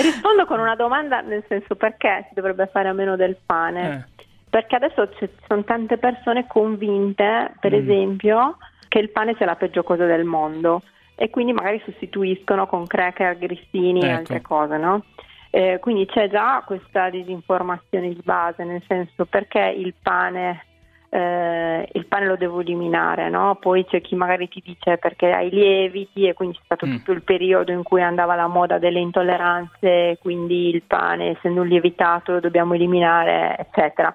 Rispondo 0.00 0.46
con 0.46 0.60
una 0.60 0.76
domanda 0.76 1.20
nel 1.20 1.44
senso 1.48 1.74
perché 1.74 2.26
si 2.28 2.34
dovrebbe 2.34 2.68
fare 2.72 2.88
a 2.88 2.92
meno 2.92 3.16
del 3.16 3.36
pane. 3.44 4.08
Perché 4.52 4.76
adesso 4.76 5.08
ci 5.14 5.26
sono 5.48 5.64
tante 5.64 5.96
persone 5.96 6.46
convinte, 6.46 7.54
per 7.58 7.72
mm. 7.72 7.74
esempio, 7.74 8.58
che 8.86 8.98
il 8.98 9.08
pane 9.08 9.34
sia 9.36 9.46
la 9.46 9.56
peggio 9.56 9.82
cosa 9.82 10.04
del 10.04 10.24
mondo 10.24 10.82
e 11.14 11.30
quindi 11.30 11.54
magari 11.54 11.80
sostituiscono 11.86 12.66
con 12.66 12.86
cracker, 12.86 13.38
grissini 13.38 14.02
e 14.02 14.08
ecco. 14.08 14.18
altre 14.18 14.40
cose, 14.42 14.76
no? 14.76 15.04
Eh, 15.48 15.78
quindi 15.80 16.04
c'è 16.04 16.28
già 16.28 16.62
questa 16.66 17.08
disinformazione 17.08 18.08
di 18.08 18.20
base, 18.22 18.64
nel 18.64 18.82
senso 18.86 19.24
perché 19.24 19.74
il 19.74 19.94
pane, 20.02 20.66
eh, 21.14 21.86
il 21.92 22.06
pane 22.06 22.24
lo 22.24 22.36
devo 22.36 22.60
eliminare, 22.60 23.28
no? 23.28 23.56
Poi 23.60 23.84
c'è 23.84 24.00
chi 24.00 24.14
magari 24.14 24.48
ti 24.48 24.62
dice 24.64 24.96
perché 24.96 25.30
hai 25.30 25.50
lieviti 25.50 26.26
e 26.26 26.32
quindi 26.32 26.56
c'è 26.56 26.62
stato 26.64 26.86
mm. 26.86 26.90
tutto 26.90 27.12
il 27.12 27.22
periodo 27.22 27.70
in 27.70 27.82
cui 27.82 28.00
andava 28.00 28.34
la 28.34 28.46
moda 28.46 28.78
delle 28.78 28.98
intolleranze, 28.98 30.16
quindi 30.22 30.70
il 30.70 30.82
pane 30.86 31.36
essendo 31.36 31.60
un 31.60 31.68
lievitato 31.68 32.32
lo 32.32 32.40
dobbiamo 32.40 32.72
eliminare, 32.72 33.58
eccetera. 33.58 34.14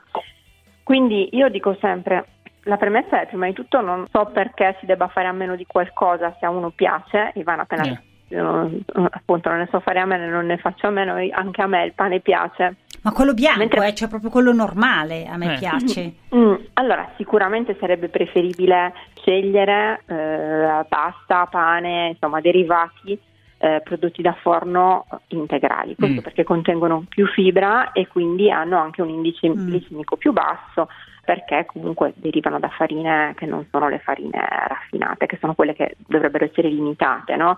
Quindi 0.81 1.29
io 1.33 1.49
dico 1.49 1.77
sempre, 1.79 2.25
la 2.63 2.77
premessa 2.77 3.21
è 3.21 3.27
prima 3.27 3.45
di 3.45 3.53
tutto 3.53 3.79
non 3.79 4.07
so 4.12 4.25
perché 4.33 4.75
si 4.79 4.88
debba 4.88 5.07
fare 5.07 5.27
a 5.27 5.33
meno 5.33 5.55
di 5.55 5.67
qualcosa 5.67 6.36
se 6.39 6.47
a 6.47 6.49
uno 6.49 6.71
piace, 6.71 7.31
Ivana 7.36 7.62
appena 7.62 7.83
yeah. 7.83 8.01
Io, 8.29 8.69
appunto 9.10 9.47
non 9.49 9.60
ne 9.60 9.67
so 9.71 9.79
fare 9.79 9.99
a 9.99 10.05
meno, 10.05 10.27
non 10.27 10.47
ne 10.47 10.57
faccio 10.57 10.88
a 10.88 10.89
meno, 10.89 11.13
anche 11.31 11.62
a 11.62 11.67
me 11.67 11.86
il 11.86 11.93
pane 11.93 12.19
piace. 12.19 12.75
Ma 13.01 13.12
quello 13.12 13.33
bianco, 13.33 13.60
Mentre... 13.60 13.88
eh, 13.88 13.93
cioè 13.93 14.07
proprio 14.07 14.29
quello 14.29 14.51
normale, 14.51 15.27
a 15.27 15.38
me 15.38 15.55
eh. 15.55 15.57
piace. 15.57 16.13
Mm, 16.36 16.53
allora, 16.73 17.10
sicuramente 17.17 17.77
sarebbe 17.79 18.10
preferibile 18.10 18.93
scegliere 19.15 20.01
eh, 20.05 20.86
pasta, 20.88 21.45
pane, 21.45 22.10
insomma, 22.10 22.41
derivati 22.41 23.17
eh, 23.60 23.81
prodotti 23.83 24.21
da 24.21 24.36
forno 24.41 25.05
integrali, 25.29 25.95
questo 25.95 26.19
mm. 26.19 26.23
perché 26.23 26.43
contengono 26.43 27.05
più 27.07 27.25
fibra 27.27 27.91
e 27.91 28.07
quindi 28.07 28.51
hanno 28.51 28.77
anche 28.77 29.01
un 29.01 29.10
indice 29.10 29.49
mm. 29.49 29.67
glicemico 29.67 30.15
più 30.15 30.31
basso 30.31 30.89
perché 31.27 31.65
comunque 31.65 32.13
derivano 32.15 32.57
da 32.57 32.69
farine 32.69 33.33
che 33.35 33.45
non 33.45 33.67
sono 33.69 33.89
le 33.89 33.99
farine 33.99 34.39
raffinate, 34.39 35.25
che 35.25 35.37
sono 35.41 35.55
quelle 35.55 35.73
che 35.73 35.97
dovrebbero 36.07 36.45
essere 36.45 36.69
limitate, 36.69 37.35
no? 37.35 37.57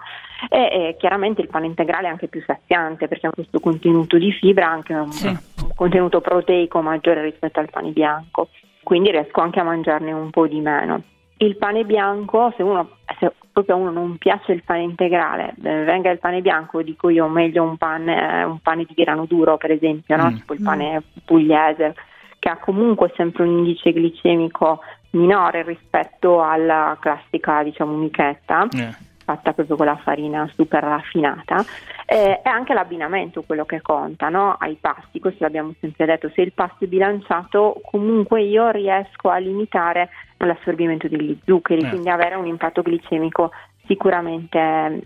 e, 0.50 0.58
e, 0.58 0.96
chiaramente 0.98 1.42
il 1.42 1.50
pane 1.50 1.68
integrale 1.68 2.08
è 2.08 2.10
anche 2.10 2.30
più 2.30 2.42
saziante 2.44 3.08
perché 3.08 3.28
ha 3.28 3.30
questo 3.30 3.60
contenuto 3.60 4.18
di 4.18 4.32
fibra, 4.32 4.72
anche 4.72 4.96
un, 4.96 5.12
sì. 5.12 5.28
un 5.28 5.70
contenuto 5.76 6.20
proteico 6.20 6.82
maggiore 6.82 7.22
rispetto 7.22 7.60
al 7.60 7.70
pane 7.70 7.92
bianco, 7.92 8.50
quindi 8.82 9.12
riesco 9.12 9.40
anche 9.40 9.60
a 9.60 9.64
mangiarne 9.64 10.12
un 10.14 10.32
po' 10.32 10.48
di 10.48 10.62
meno. 10.62 11.04
Il 11.38 11.56
pane 11.58 11.86
bianco, 11.86 12.52
se 12.58 12.64
uno 12.64 12.90
se 13.20 13.32
proprio 13.52 13.76
a 13.76 13.78
uno 13.78 13.92
non 13.92 14.18
piace 14.18 14.52
il 14.52 14.64
pane 14.64 14.82
integrale, 14.82 15.54
eh, 15.62 15.84
venga 15.84 16.10
il 16.10 16.18
pane 16.18 16.42
bianco, 16.42 16.82
dico 16.82 17.10
io 17.10 17.28
meglio 17.28 17.62
un 17.62 17.78
pane, 17.78 18.44
un 18.46 18.60
pane 18.62 18.84
di 18.84 18.96
grano 18.96 19.26
duro 19.26 19.58
per 19.58 19.70
esempio, 19.70 20.16
no? 20.16 20.32
mm. 20.32 20.36
tipo 20.38 20.54
il 20.54 20.64
pane 20.64 21.04
pugliese, 21.24 21.94
che 22.40 22.50
ha 22.50 22.58
comunque 22.58 23.12
sempre 23.16 23.44
un 23.44 23.58
indice 23.60 23.92
glicemico 23.92 24.80
minore 25.12 25.64
rispetto 25.64 26.42
alla 26.42 26.98
classica 27.00 27.64
diciamo 27.64 27.96
michetta. 27.96 28.68
Yeah 28.72 29.08
fatta 29.30 29.54
proprio 29.54 29.76
con 29.76 29.86
la 29.86 29.98
farina 29.98 30.50
super 30.56 30.82
raffinata, 30.82 31.64
eh, 32.08 32.42
è 32.42 32.50
anche 32.50 32.74
l'abbinamento 32.74 33.44
quello 33.44 33.64
che 33.64 33.80
conta 33.80 34.30
no? 34.30 34.56
ai 34.58 34.76
pasti, 34.82 35.20
questo 35.20 35.44
l'abbiamo 35.44 35.74
sempre 35.80 36.08
detto, 36.08 36.32
se 36.34 36.42
il 36.42 36.52
pasto 36.52 36.86
è 36.86 36.88
bilanciato 36.88 37.80
comunque 37.84 38.42
io 38.42 38.72
riesco 38.72 39.30
a 39.30 39.38
limitare 39.38 40.10
l'assorbimento 40.38 41.08
degli 41.08 41.38
zuccheri, 41.46 41.82
eh. 41.82 41.90
quindi 41.90 42.10
avere 42.10 42.36
un 42.36 42.48
impatto 42.48 42.82
glicemico 42.82 43.52
sicuramente 43.86 44.58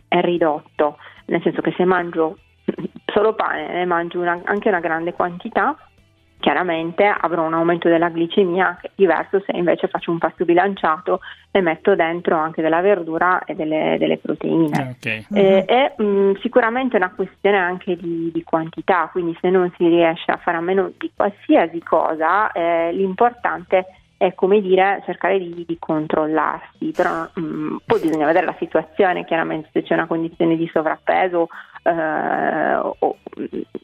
eh, 0.08 0.22
ridotto, 0.22 0.98
nel 1.26 1.42
senso 1.42 1.62
che 1.62 1.74
se 1.76 1.84
mangio 1.84 2.38
solo 3.08 3.34
pane 3.34 3.74
ne 3.74 3.86
mangio 3.86 4.20
una, 4.20 4.40
anche 4.46 4.70
una 4.70 4.80
grande 4.80 5.12
quantità 5.12 5.76
chiaramente 6.44 7.06
avrò 7.06 7.46
un 7.46 7.54
aumento 7.54 7.88
della 7.88 8.10
glicemia 8.10 8.78
che 8.82 8.88
è 8.88 8.92
diverso 8.96 9.42
se 9.46 9.54
invece 9.54 9.88
faccio 9.88 10.12
un 10.12 10.18
pasto 10.18 10.44
bilanciato 10.44 11.22
e 11.52 11.62
metto 11.62 11.96
dentro 11.96 12.36
anche 12.36 12.62
della 12.62 12.82
verdura 12.82 13.46
e 13.46 13.56
delle, 13.56 13.96
delle 13.98 14.18
proteine. 14.18 14.98
Okay. 14.98 15.26
Eh, 15.34 15.64
è 15.64 15.94
mh, 15.96 16.42
sicuramente 16.42 16.98
una 16.98 17.14
questione 17.16 17.58
anche 17.58 17.96
di, 17.96 18.30
di, 18.34 18.44
quantità, 18.44 19.08
quindi 19.10 19.38
se 19.40 19.50
non 19.50 19.72
si 19.78 19.88
riesce 19.88 20.32
a 20.32 20.38
fare 20.38 20.58
a 20.58 20.62
meno 20.62 20.92
di 20.98 21.10
qualsiasi 21.16 21.82
cosa, 21.82 22.52
eh, 22.52 22.92
l'importante 22.92 23.78
è 23.78 23.86
come 24.34 24.62
dire 24.62 25.02
cercare 25.06 25.38
di, 25.38 25.66
di 25.68 25.78
controllarsi, 25.78 26.92
però 26.96 27.28
mh, 27.34 27.42
mm, 27.42 27.76
poi 27.86 28.00
bisogna 28.00 28.26
vedere 28.26 28.46
la 28.46 28.56
situazione, 28.58 29.26
chiaramente 29.26 29.70
se 29.74 29.84
c'è 29.84 29.94
una 29.94 30.08
condizione 30.08 30.56
di 30.56 30.70
sovrappeso 30.72 31.50
eh, 31.84 32.76
oh, 32.76 33.18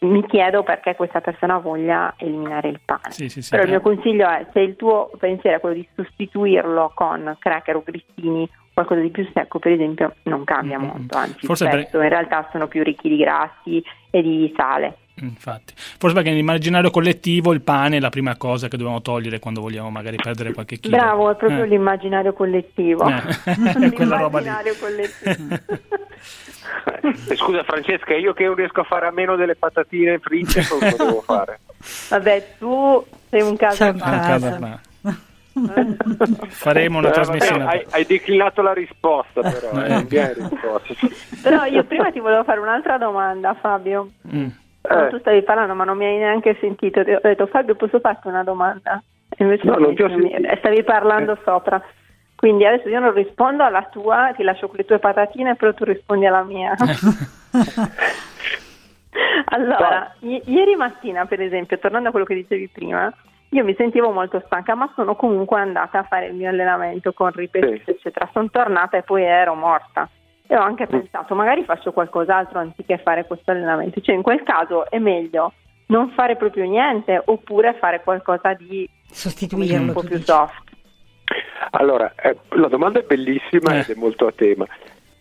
mi 0.01 0.25
chiedo 0.25 0.63
perché 0.63 0.95
questa 0.95 1.19
persona 1.19 1.57
voglia 1.57 2.13
eliminare 2.17 2.69
il 2.69 2.79
pane. 2.83 3.09
Sì, 3.09 3.27
sì, 3.27 3.41
sì, 3.41 3.49
Però 3.49 3.63
il 3.63 3.69
mio 3.69 3.81
consiglio 3.81 4.27
è 4.27 4.47
se 4.53 4.61
il 4.61 4.75
tuo 4.75 5.11
pensiero 5.19 5.57
è 5.57 5.59
quello 5.59 5.75
di 5.75 5.87
sostituirlo 5.95 6.91
con 6.95 7.35
cracker 7.37 7.75
o 7.75 7.83
grissini 7.83 8.49
qualcosa 8.73 9.01
di 9.01 9.09
più 9.09 9.29
secco, 9.33 9.59
per 9.59 9.73
esempio, 9.73 10.15
non 10.23 10.45
cambia 10.45 10.79
mm-hmm. 10.79 10.87
molto, 10.87 11.17
anzi 11.17 11.45
Forse 11.45 11.65
spesso 11.65 11.97
per... 11.97 12.03
in 12.03 12.09
realtà 12.09 12.47
sono 12.51 12.67
più 12.67 12.81
ricchi 12.83 13.09
di 13.09 13.17
grassi 13.17 13.83
e 14.09 14.21
di 14.21 14.53
sale. 14.55 14.95
Infatti, 15.21 15.73
forse 15.75 16.15
perché 16.15 16.29
nell'immaginario 16.29 16.89
collettivo 16.89 17.53
il 17.53 17.61
pane 17.61 17.97
è 17.97 17.99
la 17.99 18.09
prima 18.09 18.35
cosa 18.37 18.67
che 18.67 18.77
dobbiamo 18.77 19.01
togliere 19.01 19.39
quando 19.39 19.61
vogliamo 19.61 19.89
magari 19.89 20.17
perdere 20.17 20.53
qualche 20.53 20.77
chilo. 20.77 20.97
Bravo, 20.97 21.31
è 21.31 21.35
proprio 21.35 21.63
eh. 21.63 21.67
l'immaginario 21.67 22.33
collettivo. 22.33 23.07
Eh. 23.07 23.91
Quella 23.93 24.17
roba 24.17 24.39
lì. 24.39 24.49
collettivo. 24.79 25.57
Eh, 27.01 27.35
scusa 27.35 27.63
Francesca, 27.63 28.13
io 28.15 28.33
che 28.33 28.45
non 28.45 28.55
riesco 28.55 28.81
a 28.81 28.83
fare 28.83 29.07
a 29.07 29.11
meno 29.11 29.35
delle 29.35 29.55
patatine 29.55 30.19
fritte, 30.19 30.65
cosa 30.67 30.95
devo 30.95 31.21
fare? 31.21 31.59
Vabbè, 32.09 32.55
tu 32.59 33.03
sei 33.29 33.41
un 33.41 33.55
caso 33.57 33.85
a 33.85 33.93
parte. 33.93 34.79
Faremo 36.49 36.99
una 36.99 37.09
eh, 37.09 37.11
trasmissione. 37.11 37.65
Hai, 37.65 37.85
hai, 37.89 38.05
declinato 38.05 38.61
la 38.61 38.73
risposta, 38.73 39.41
però. 39.41 39.71
Eh. 39.83 40.33
risposta. 40.33 41.07
però 41.41 41.65
io 41.65 41.83
prima 41.83 42.11
ti 42.11 42.19
volevo 42.19 42.43
fare 42.43 42.59
un'altra 42.59 42.97
domanda, 42.97 43.53
Fabio. 43.55 44.11
Mm. 44.33 44.47
Eh. 44.89 45.09
Tu 45.09 45.19
stavi 45.19 45.43
parlando, 45.43 45.75
ma 45.75 45.83
non 45.83 45.97
mi 45.97 46.05
hai 46.05 46.17
neanche 46.17 46.57
sentito. 46.59 47.03
Ti 47.03 47.11
ho 47.11 47.19
detto, 47.21 47.45
Fabio, 47.45 47.75
posso 47.75 47.99
farti 47.99 48.27
una 48.27 48.43
domanda? 48.43 49.01
Invece 49.37 49.65
no, 49.67 49.75
non 49.75 49.93
ti 49.93 50.01
ho 50.01 50.09
sentito. 50.09 50.55
stavi 50.57 50.83
parlando 50.83 51.33
eh. 51.33 51.39
sopra. 51.43 51.79
Quindi 52.35 52.65
adesso 52.65 52.89
io 52.89 52.99
non 52.99 53.13
rispondo 53.13 53.63
alla 53.63 53.83
tua, 53.91 54.33
ti 54.35 54.43
lascio 54.43 54.67
con 54.67 54.77
le 54.77 54.85
tue 54.85 54.97
patatine, 54.97 55.55
però 55.55 55.73
tu 55.73 55.83
rispondi 55.83 56.25
alla 56.25 56.43
mia. 56.43 56.73
allora, 59.45 60.15
i- 60.19 60.41
ieri 60.45 60.75
mattina, 60.75 61.25
per 61.25 61.41
esempio, 61.41 61.77
tornando 61.77 62.07
a 62.07 62.11
quello 62.11 62.25
che 62.25 62.35
dicevi 62.35 62.69
prima, 62.69 63.13
io 63.49 63.63
mi 63.63 63.75
sentivo 63.75 64.11
molto 64.11 64.41
stanca, 64.45 64.73
ma 64.73 64.89
sono 64.95 65.15
comunque 65.15 65.59
andata 65.59 65.99
a 65.99 66.03
fare 66.03 66.27
il 66.27 66.35
mio 66.35 66.49
allenamento 66.49 67.11
con 67.13 67.31
ripetute, 67.31 67.81
sì. 67.83 67.91
eccetera. 67.91 68.29
Sono 68.31 68.49
tornata 68.49 68.97
e 68.97 69.03
poi 69.03 69.23
ero 69.23 69.53
morta. 69.53 70.09
E 70.51 70.57
ho 70.57 70.61
anche 70.61 70.87
pensato, 70.87 71.35
magari 71.35 71.63
faccio 71.63 71.91
qualcos'altro 71.91 72.57
anziché 72.57 72.97
fare 72.97 73.27
questo 73.27 73.51
allenamento. 73.51 74.01
Cioè, 74.01 74.15
in 74.15 74.23
quel 74.23 74.41
caso 74.41 74.89
è 74.89 74.97
meglio 74.97 75.53
non 75.89 76.09
fare 76.09 76.37
proprio 76.37 76.65
niente 76.65 77.21
oppure 77.23 77.75
fare 77.75 78.01
qualcosa 78.01 78.53
di 78.53 78.89
sostituirlo 79.11 79.87
un 79.87 79.93
po' 79.93 80.01
più 80.01 80.17
soft. 80.17 80.63
Allora, 81.71 82.11
eh, 82.15 82.35
la 82.49 82.67
domanda 82.67 82.99
è 82.99 83.03
bellissima 83.03 83.75
eh. 83.75 83.79
ed 83.81 83.89
è 83.89 83.95
molto 83.95 84.25
a 84.25 84.31
tema. 84.31 84.65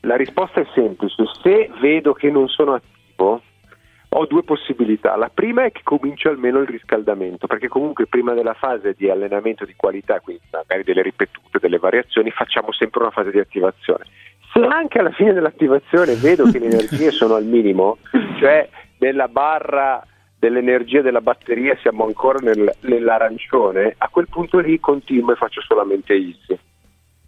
La 0.01 0.17
risposta 0.17 0.61
è 0.61 0.67
semplice. 0.73 1.23
Se 1.43 1.71
vedo 1.79 2.15
che 2.15 2.31
non 2.31 2.49
sono 2.49 2.75
attivo, 2.75 3.43
ho 4.11 4.27
due 4.27 4.43
possibilità. 4.43 5.15
La 5.17 5.29
prima 5.29 5.65
è 5.65 5.73
che 5.73 5.83
comincio 5.83 6.31
almeno 6.31 6.61
il 6.61 6.69
riscaldamento, 6.69 7.47
perché 7.47 7.69
comunque 7.69 8.07
prima 8.07 8.33
della 8.33 8.55
fase 8.55 8.95
di 8.97 9.11
allenamento 9.11 9.67
di 9.67 9.75
qualità, 9.77 10.21
quindi 10.21 10.45
magari 10.51 10.85
delle 10.85 11.03
ripetute, 11.03 11.59
delle 11.59 11.79
variazioni, 11.79 12.31
facciamo 12.31 12.73
sempre 12.73 13.03
una 13.03 13.11
fase 13.11 13.31
di 13.31 13.39
attivazione. 13.39 14.05
Se 14.53 14.61
anche 14.61 14.99
alla 14.99 15.11
fine 15.11 15.33
dell'attivazione 15.33 16.15
vedo 16.15 16.51
che 16.51 16.59
le 16.59 16.67
energie 16.73 17.11
sono 17.11 17.35
al 17.35 17.45
minimo, 17.45 17.99
cioè 18.39 18.69
nella 18.99 19.29
barra 19.29 20.05
dell'energia 20.39 21.03
della 21.03 21.21
batteria 21.21 21.77
siamo 21.81 22.05
ancora 22.07 22.39
nel, 22.41 22.73
nell'arancione, 22.83 23.95
a 23.99 24.09
quel 24.09 24.29
punto 24.29 24.59
lì 24.59 24.79
continuo 24.79 25.33
e 25.33 25.37
faccio 25.37 25.61
solamente 25.63 26.15
easy. 26.15 26.59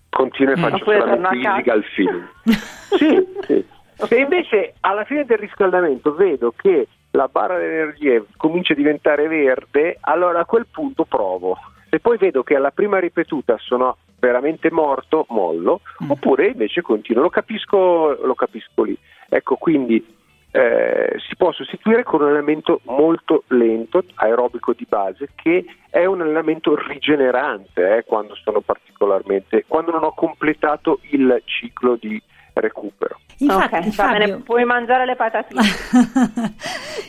Continuo 0.08 0.54
e 0.54 0.58
mm. 0.58 0.62
faccio 0.62 0.84
solamente 0.84 1.48
easy 1.48 1.70
al 1.70 1.84
film. 1.84 2.28
sì, 2.44 3.26
sì. 3.46 3.64
Se 3.94 4.16
invece 4.16 4.74
alla 4.80 5.04
fine 5.04 5.24
del 5.24 5.38
riscaldamento 5.38 6.14
vedo 6.14 6.52
che 6.56 6.88
la 7.12 7.28
barra 7.28 7.58
dell'energia 7.58 8.22
comincia 8.36 8.72
a 8.72 8.76
diventare 8.76 9.28
verde, 9.28 9.98
allora 10.00 10.40
a 10.40 10.44
quel 10.44 10.66
punto 10.70 11.04
provo. 11.04 11.58
Se 11.88 11.98
poi 11.98 12.16
vedo 12.16 12.42
che 12.42 12.54
alla 12.54 12.70
prima 12.70 12.98
ripetuta 12.98 13.56
sono 13.58 13.96
veramente 14.20 14.70
morto, 14.70 15.26
mollo, 15.30 15.80
mm. 16.04 16.10
oppure 16.10 16.48
invece 16.48 16.82
continuo, 16.82 17.22
lo 17.22 17.30
capisco, 17.30 18.16
lo 18.22 18.34
capisco 18.34 18.82
lì. 18.84 18.96
Ecco, 19.28 19.56
quindi 19.56 20.04
eh, 20.52 21.16
si 21.28 21.36
può 21.36 21.52
sostituire 21.52 22.02
con 22.02 22.20
un 22.20 22.28
allenamento 22.28 22.80
molto 22.84 23.44
lento, 23.48 24.04
aerobico 24.14 24.72
di 24.72 24.86
base, 24.88 25.30
che 25.34 25.64
è 25.88 26.04
un 26.04 26.20
allenamento 26.20 26.74
rigenerante 26.76 27.98
eh, 27.98 28.04
quando 28.04 28.34
sono 28.34 28.60
particolarmente, 28.60 29.64
quando 29.66 29.92
non 29.92 30.04
ho 30.04 30.12
completato 30.12 31.00
il 31.10 31.40
ciclo 31.44 31.96
di 31.96 32.20
recupero. 32.54 33.18
Infatti, 33.38 33.74
okay, 33.76 33.90
Fabio... 33.92 34.40
puoi 34.40 34.64
mangiare 34.64 35.06
le 35.06 35.16
patatine. 35.16 35.62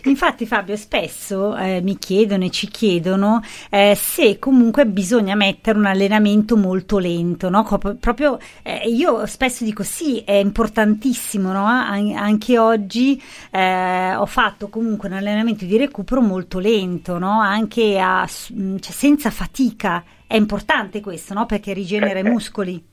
Infatti, 0.05 0.45
Fabio, 0.45 0.75
spesso 0.75 1.55
eh, 1.55 1.81
mi 1.81 1.97
chiedono 1.97 2.45
e 2.45 2.49
ci 2.49 2.67
chiedono 2.67 3.41
eh, 3.69 3.93
se 3.95 4.39
comunque 4.39 4.85
bisogna 4.85 5.35
mettere 5.35 5.77
un 5.77 5.85
allenamento 5.85 6.57
molto 6.57 6.97
lento, 6.97 7.49
no? 7.49 7.63
proprio 7.99 8.39
eh, 8.63 8.87
io 8.87 9.25
spesso 9.25 9.63
dico 9.63 9.83
sì, 9.83 10.19
è 10.25 10.33
importantissimo, 10.33 11.51
no? 11.51 11.65
An- 11.65 12.15
anche 12.15 12.57
oggi 12.57 13.21
eh, 13.51 14.15
ho 14.15 14.25
fatto 14.25 14.69
comunque 14.69 15.09
un 15.09 15.15
allenamento 15.15 15.65
di 15.65 15.77
recupero 15.77 16.21
molto 16.21 16.59
lento, 16.59 17.17
no? 17.17 17.39
Anche 17.39 17.99
a, 17.99 18.27
cioè, 18.27 18.79
senza 18.79 19.29
fatica. 19.29 20.03
È 20.25 20.35
importante 20.35 21.01
questo, 21.01 21.33
no? 21.33 21.45
Perché 21.45 21.73
rigenera 21.73 22.19
i 22.19 22.23
eh, 22.23 22.27
eh. 22.27 22.29
muscoli 22.29 22.83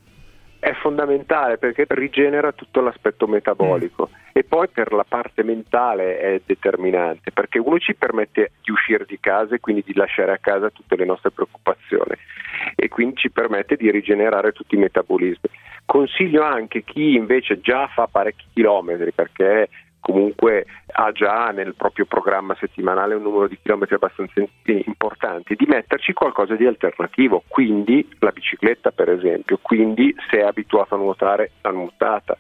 è 0.68 0.74
fondamentale 0.74 1.57
perché 1.57 1.87
rigenera 1.88 2.52
tutto 2.52 2.81
l'aspetto 2.81 3.26
metabolico 3.26 4.11
mm. 4.11 4.31
e 4.33 4.44
poi 4.44 4.68
per 4.68 4.92
la 4.92 5.04
parte 5.09 5.42
mentale 5.42 6.20
è 6.20 6.40
determinante 6.44 7.33
perché 7.33 7.59
uno 7.59 7.78
ci 7.78 7.94
permette 7.94 8.52
di 8.62 8.70
uscire 8.70 9.04
di 9.07 9.18
casa 9.18 9.54
e 9.54 9.61
quindi 9.61 9.83
di 9.85 9.94
lasciare 9.94 10.33
a 10.33 10.38
casa 10.38 10.68
tutte 10.68 10.96
le 10.96 11.07
nostre 11.07 11.31
preoccupazioni 11.31 12.14
e 12.76 12.88
quindi 12.88 13.16
ci 13.16 13.31
permette 13.31 13.76
di 13.76 13.90
rigenerare 13.90 14.52
tutti 14.52 14.74
i 14.74 14.78
metabolismi. 14.78 15.48
Consiglio 15.87 16.42
anche 16.42 16.83
chi 16.83 17.14
invece 17.14 17.61
già 17.61 17.87
fa 17.88 18.07
parecchi 18.07 18.44
chilometri 18.52 19.12
perché 19.12 19.68
comunque 20.00 20.66
ha 20.92 21.12
già 21.12 21.50
nel 21.50 21.74
proprio 21.74 22.06
programma 22.06 22.56
settimanale 22.58 23.14
un 23.14 23.22
numero 23.22 23.48
di 23.48 23.58
chilometri 23.61 23.94
abbastanza 23.94 24.42
importanti, 24.64 25.54
di 25.54 25.66
metterci 25.66 26.12
qualcosa 26.12 26.54
di 26.54 26.66
alternativo, 26.66 27.42
quindi 27.48 28.08
la 28.20 28.30
bicicletta 28.30 28.90
per 28.90 29.11
esempio, 29.11 29.58
quindi 29.61 30.14
se 30.30 30.38
è 30.38 30.42
abituato 30.42 30.94
a 30.94 30.98
nuotare 30.98 31.52
la 31.62 31.70
nuotata 31.70 32.37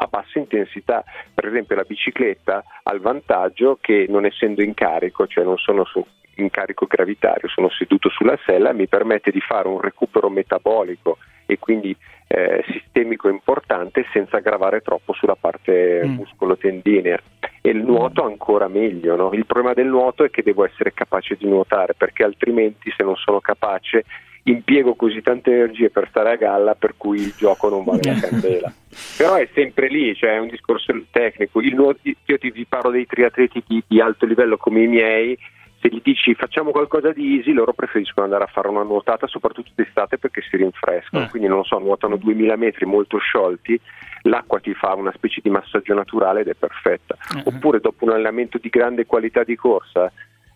a 0.00 0.06
bassa 0.06 0.38
intensità, 0.38 1.02
per 1.34 1.46
esempio 1.46 1.74
la 1.74 1.82
bicicletta 1.82 2.62
ha 2.82 2.94
il 2.94 3.00
vantaggio 3.00 3.78
che 3.80 4.06
non 4.08 4.24
essendo 4.24 4.62
in 4.62 4.74
carico, 4.74 5.26
cioè 5.26 5.44
non 5.44 5.56
sono 5.56 5.84
su 5.84 6.04
in 6.36 6.50
carico 6.50 6.86
gravitario, 6.86 7.48
sono 7.48 7.68
seduto 7.68 8.08
sulla 8.08 8.38
sella, 8.46 8.72
mi 8.72 8.86
permette 8.86 9.32
di 9.32 9.40
fare 9.40 9.66
un 9.66 9.80
recupero 9.80 10.28
metabolico 10.30 11.18
e 11.50 11.58
quindi 11.58 11.96
eh, 12.26 12.62
sistemico 12.70 13.30
importante 13.30 14.04
senza 14.12 14.38
gravare 14.40 14.82
troppo 14.82 15.14
sulla 15.14 15.34
parte 15.34 16.02
mm. 16.04 16.14
muscolo-tendinea 16.14 17.18
e 17.62 17.70
il 17.70 17.82
nuoto 17.82 18.22
ancora 18.24 18.68
meglio. 18.68 19.16
No? 19.16 19.32
Il 19.32 19.46
problema 19.46 19.72
del 19.72 19.86
nuoto 19.86 20.24
è 20.24 20.30
che 20.30 20.42
devo 20.42 20.66
essere 20.66 20.92
capace 20.92 21.36
di 21.36 21.46
nuotare 21.46 21.94
perché 21.94 22.24
altrimenti 22.24 22.92
se 22.94 23.02
non 23.02 23.16
sono 23.16 23.40
capace 23.40 24.04
impiego 24.42 24.94
così 24.94 25.20
tante 25.22 25.52
energie 25.52 25.90
per 25.90 26.08
stare 26.08 26.32
a 26.32 26.36
galla 26.36 26.74
per 26.74 26.94
cui 26.96 27.18
il 27.18 27.34
gioco 27.36 27.70
non 27.70 27.84
vale 27.84 28.00
la 28.04 28.20
candela. 28.20 28.72
Però 29.16 29.34
è 29.34 29.48
sempre 29.54 29.88
lì, 29.88 30.14
cioè 30.14 30.34
è 30.34 30.38
un 30.38 30.48
discorso 30.48 30.92
tecnico. 31.10 31.60
Nuoto, 31.60 32.00
io 32.02 32.38
ti, 32.38 32.50
vi 32.50 32.66
parlo 32.66 32.90
dei 32.90 33.06
triatleti 33.06 33.62
di, 33.66 33.82
di 33.86 34.00
alto 34.00 34.26
livello 34.26 34.58
come 34.58 34.82
i 34.82 34.86
miei 34.86 35.38
se 35.80 35.88
gli 35.88 36.00
dici 36.02 36.34
facciamo 36.34 36.70
qualcosa 36.70 37.12
di 37.12 37.36
easy, 37.36 37.52
loro 37.52 37.72
preferiscono 37.72 38.26
andare 38.26 38.44
a 38.44 38.48
fare 38.48 38.68
una 38.68 38.82
nuotata, 38.82 39.26
soprattutto 39.26 39.70
d'estate 39.74 40.18
perché 40.18 40.42
si 40.42 40.56
rinfrescano, 40.56 41.24
eh. 41.24 41.28
quindi 41.28 41.48
non 41.48 41.58
lo 41.58 41.64
so, 41.64 41.78
nuotano 41.78 42.16
2000 42.16 42.56
metri 42.56 42.84
molto 42.84 43.18
sciolti, 43.18 43.80
l'acqua 44.22 44.58
ti 44.58 44.74
fa 44.74 44.94
una 44.94 45.12
specie 45.14 45.40
di 45.40 45.50
massaggio 45.50 45.94
naturale 45.94 46.40
ed 46.40 46.48
è 46.48 46.54
perfetta. 46.54 47.16
Eh. 47.36 47.42
Oppure 47.44 47.80
dopo 47.80 48.04
un 48.04 48.10
allenamento 48.10 48.58
di 48.58 48.68
grande 48.68 49.06
qualità 49.06 49.44
di 49.44 49.54
corsa, 49.54 50.10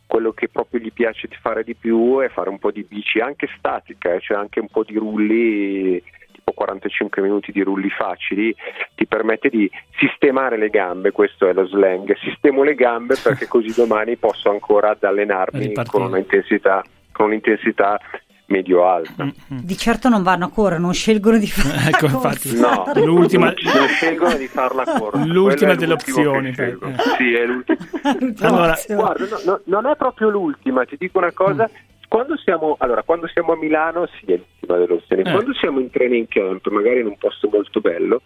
quello 0.07 0.33
che 0.33 0.49
proprio 0.49 0.81
gli 0.81 0.93
piace 0.93 1.29
fare 1.41 1.63
di 1.63 1.75
più 1.75 2.19
è 2.19 2.29
fare 2.29 2.51
un 2.51 2.59
po' 2.59 2.71
di 2.71 2.83
bici 2.83 3.21
anche 3.21 3.49
statica, 3.57 4.13
eh, 4.13 4.21
cioè 4.21 4.37
anche 4.37 4.61
un 4.61 4.69
po' 4.69 4.83
di 4.83 4.97
rulli 4.97 6.03
dopo 6.53 6.65
45 6.65 7.23
minuti 7.23 7.51
di 7.51 7.63
rulli 7.63 7.89
facili 7.89 8.55
ti 8.95 9.07
permette 9.07 9.49
di 9.49 9.69
sistemare 9.99 10.57
le 10.57 10.69
gambe, 10.69 11.11
questo 11.11 11.49
è 11.49 11.53
lo 11.53 11.67
slang, 11.67 12.15
sistemo 12.19 12.63
le 12.63 12.75
gambe 12.75 13.17
perché 13.21 13.49
così 13.49 13.73
domani 13.75 14.17
posso 14.17 14.51
ancora 14.51 14.97
allenarmi 15.01 15.73
con 15.87 16.03
un'intensità, 16.03 16.85
con 17.11 17.27
un'intensità 17.27 17.99
medio-alta. 18.47 19.25
Mm-hmm. 19.25 19.63
Di 19.63 19.77
certo 19.79 20.11
non 20.11 20.23
vanno 20.23 20.47
a 20.47 20.51
correre, 20.51 20.79
non 20.79 20.93
scelgono 20.93 21.39
di 21.39 21.47
farla 21.49 21.89
ecco, 21.89 22.07
infatti, 22.07 22.59
no, 22.59 22.85
l'ultima... 22.97 23.47
non 23.47 23.89
scelgono 23.89 24.37
di 24.37 24.47
farla 24.47 24.85
correre. 24.85 25.25
L'ultima 25.33 25.75
delle 25.75 25.95
opzioni. 25.95 26.49
Eh. 26.51 26.77
Sì, 27.17 27.33
è 27.33 27.47
l'ultima. 27.47 28.49
allora, 28.49 28.79
guarda, 28.89 29.25
no, 29.25 29.41
no, 29.45 29.61
non 29.65 29.87
è 29.87 29.97
proprio 29.97 30.29
l'ultima, 30.29 30.85
ti 30.85 30.97
dico 30.99 31.19
una 31.19 31.33
cosa. 31.33 31.69
Mm. 31.71 31.91
Quando 32.13 32.37
siamo, 32.37 32.77
allora, 32.79 33.03
quando 33.05 33.27
siamo 33.27 33.53
a 33.53 33.57
Milano, 33.57 34.07
sì, 34.19 34.27
è 34.27 34.37
l'ultima 34.37 34.77
delle 34.77 34.93
opzioni. 34.93 35.23
Eh. 35.23 35.33
Quando 35.33 35.55
siamo 35.55 35.81
in 35.81 35.89
training 35.89 36.29
camp, 36.29 36.69
magari 36.69 37.01
in 37.01 37.07
un 37.07 37.17
posto 37.17 37.49
molto 37.51 37.81
bello, 37.81 38.21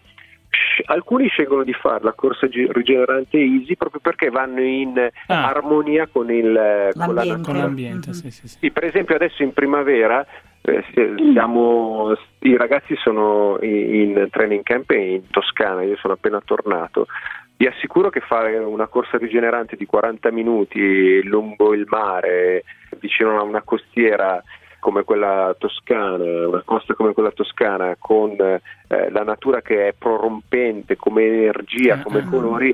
alcuni 0.87 1.29
scelgono 1.29 1.63
di 1.63 1.71
fare 1.71 2.03
la 2.03 2.11
corsa 2.11 2.49
rigenerante 2.51 3.37
easy 3.37 3.77
proprio 3.77 4.01
perché 4.01 4.29
vanno 4.29 4.59
in 4.59 5.09
ah. 5.27 5.47
armonia 5.47 6.05
con, 6.11 6.29
il, 6.29 6.91
con, 6.97 7.15
la 7.15 7.39
con 7.41 7.55
l'ambiente. 7.55 8.11
Sì, 8.11 8.29
sì, 8.29 8.49
sì. 8.49 8.71
per 8.71 8.83
esempio 8.83 9.15
adesso 9.15 9.41
in 9.41 9.53
primavera 9.53 10.25
eh, 10.63 10.83
siamo, 11.31 12.13
i 12.39 12.57
ragazzi 12.57 12.93
sono 12.97 13.57
in, 13.61 13.69
in 13.71 14.27
training 14.29 14.63
camp 14.63 14.91
in 14.91 15.29
Toscana, 15.29 15.83
io 15.83 15.95
sono 15.95 16.11
appena 16.11 16.41
tornato. 16.43 17.07
Vi 17.55 17.65
assicuro 17.65 18.09
che 18.09 18.19
fare 18.19 18.57
una 18.57 18.87
corsa 18.87 19.17
rigenerante 19.17 19.77
di 19.77 19.85
40 19.85 20.29
minuti 20.31 21.23
lungo 21.23 21.73
il 21.73 21.85
mare, 21.87 22.65
vicino 22.99 23.37
a 23.37 23.43
una 23.43 23.61
costiera 23.61 24.41
come 24.79 25.03
quella 25.03 25.55
toscana, 25.57 26.47
una 26.47 26.61
costa 26.63 26.93
come 26.93 27.13
quella 27.13 27.31
toscana, 27.31 27.95
con 27.99 28.39
eh, 28.39 28.61
la 29.09 29.23
natura 29.23 29.61
che 29.61 29.89
è 29.89 29.93
prorompente 29.97 30.95
come 30.95 31.25
energia, 31.25 32.01
come 32.01 32.19
ah. 32.19 32.27
colori, 32.29 32.73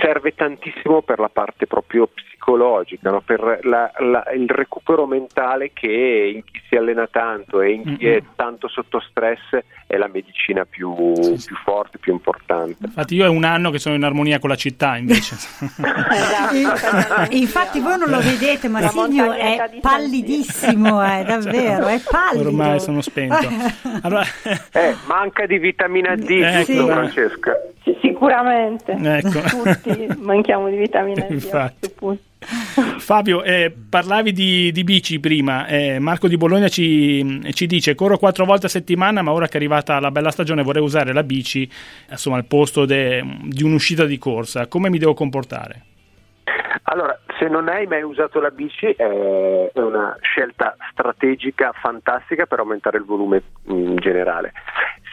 serve 0.00 0.34
tantissimo 0.34 1.02
per 1.02 1.18
la 1.18 1.28
parte 1.28 1.66
proprio 1.66 2.08
psicologica, 2.08 3.10
no? 3.10 3.20
per 3.20 3.60
la, 3.62 3.90
la, 3.98 4.24
il 4.34 4.48
recupero 4.48 5.06
mentale 5.06 5.72
che 5.72 6.32
in 6.34 6.44
chi 6.44 6.60
si 6.68 6.76
allena 6.76 7.06
tanto 7.06 7.60
e 7.60 7.72
in 7.72 7.82
chi 7.82 8.04
mm-hmm. 8.04 8.16
è 8.16 8.22
tanto 8.36 8.68
sotto 8.68 9.00
stress 9.00 9.58
è 9.86 9.96
la 9.96 10.08
medicina 10.08 10.64
più, 10.64 11.14
sì, 11.14 11.36
sì. 11.38 11.46
più, 11.46 11.56
forte, 11.56 11.98
più 11.98 12.12
importante. 12.12 12.76
Infatti 12.84 13.14
io 13.14 13.24
è 13.24 13.28
un 13.28 13.44
anno 13.44 13.70
che 13.70 13.78
sono 13.78 13.94
in 13.94 14.04
armonia 14.04 14.38
con 14.38 14.50
la 14.50 14.56
città 14.56 14.96
invece. 14.96 15.34
esatto. 15.60 17.34
Infatti 17.34 17.80
voi 17.80 17.98
non 17.98 18.10
lo 18.10 18.18
vedete 18.18 18.68
ma 18.68 18.80
Silvio 18.88 19.32
è 19.32 19.78
pallidissimo, 19.80 21.04
eh, 21.04 21.24
davvero, 21.24 21.86
è 21.86 22.00
pallido. 22.00 22.48
Ormai 22.48 22.80
sono 22.80 23.00
spento. 23.00 23.36
Allora... 24.02 24.24
Eh, 24.72 24.94
manca 25.06 25.46
di 25.46 25.58
vitamina 25.58 26.14
D, 26.14 26.30
ecco, 26.30 26.64
sì. 26.64 26.76
Francesca. 26.76 27.52
Sicuramente, 28.00 28.92
ecco. 28.92 29.40
Tutti 29.82 30.08
manchiamo 30.18 30.68
di 30.68 30.76
vitamina 30.76 31.24
D. 31.26 31.30
Infatti. 31.30 32.26
Fabio, 32.98 33.42
eh, 33.42 33.74
parlavi 33.90 34.32
di, 34.32 34.70
di, 34.70 34.84
bici 34.84 35.18
prima, 35.18 35.66
eh, 35.66 35.98
Marco 35.98 36.28
di 36.28 36.36
Bologna 36.36 36.68
ci, 36.68 37.52
ci, 37.52 37.66
dice 37.66 37.96
corro 37.96 38.16
quattro 38.16 38.44
volte 38.44 38.66
a 38.66 38.68
settimana 38.68 39.22
ma 39.22 39.32
ora 39.32 39.46
che 39.46 39.54
è 39.54 39.56
arrivata 39.56 39.98
la 39.98 40.12
bella 40.12 40.30
stagione 40.30 40.62
vorrei 40.62 40.82
usare 40.82 41.12
la 41.12 41.24
bici 41.24 41.68
insomma, 42.08 42.36
al 42.36 42.44
posto 42.44 42.84
de, 42.84 43.24
di 43.42 43.64
un'uscita 43.64 44.04
di 44.04 44.18
corsa, 44.18 44.68
come 44.68 44.88
mi 44.88 44.98
devo 44.98 45.14
comportare? 45.14 45.82
Allora, 46.84 47.18
se 47.38 47.48
non 47.48 47.68
hai 47.68 47.86
mai 47.86 48.02
usato 48.02 48.40
la 48.40 48.50
bici 48.50 48.86
è 48.86 49.70
una 49.74 50.16
scelta 50.20 50.76
strategica 50.90 51.72
fantastica 51.72 52.46
per 52.46 52.60
aumentare 52.60 52.98
il 52.98 53.04
volume 53.04 53.42
in 53.66 53.96
generale. 53.96 54.52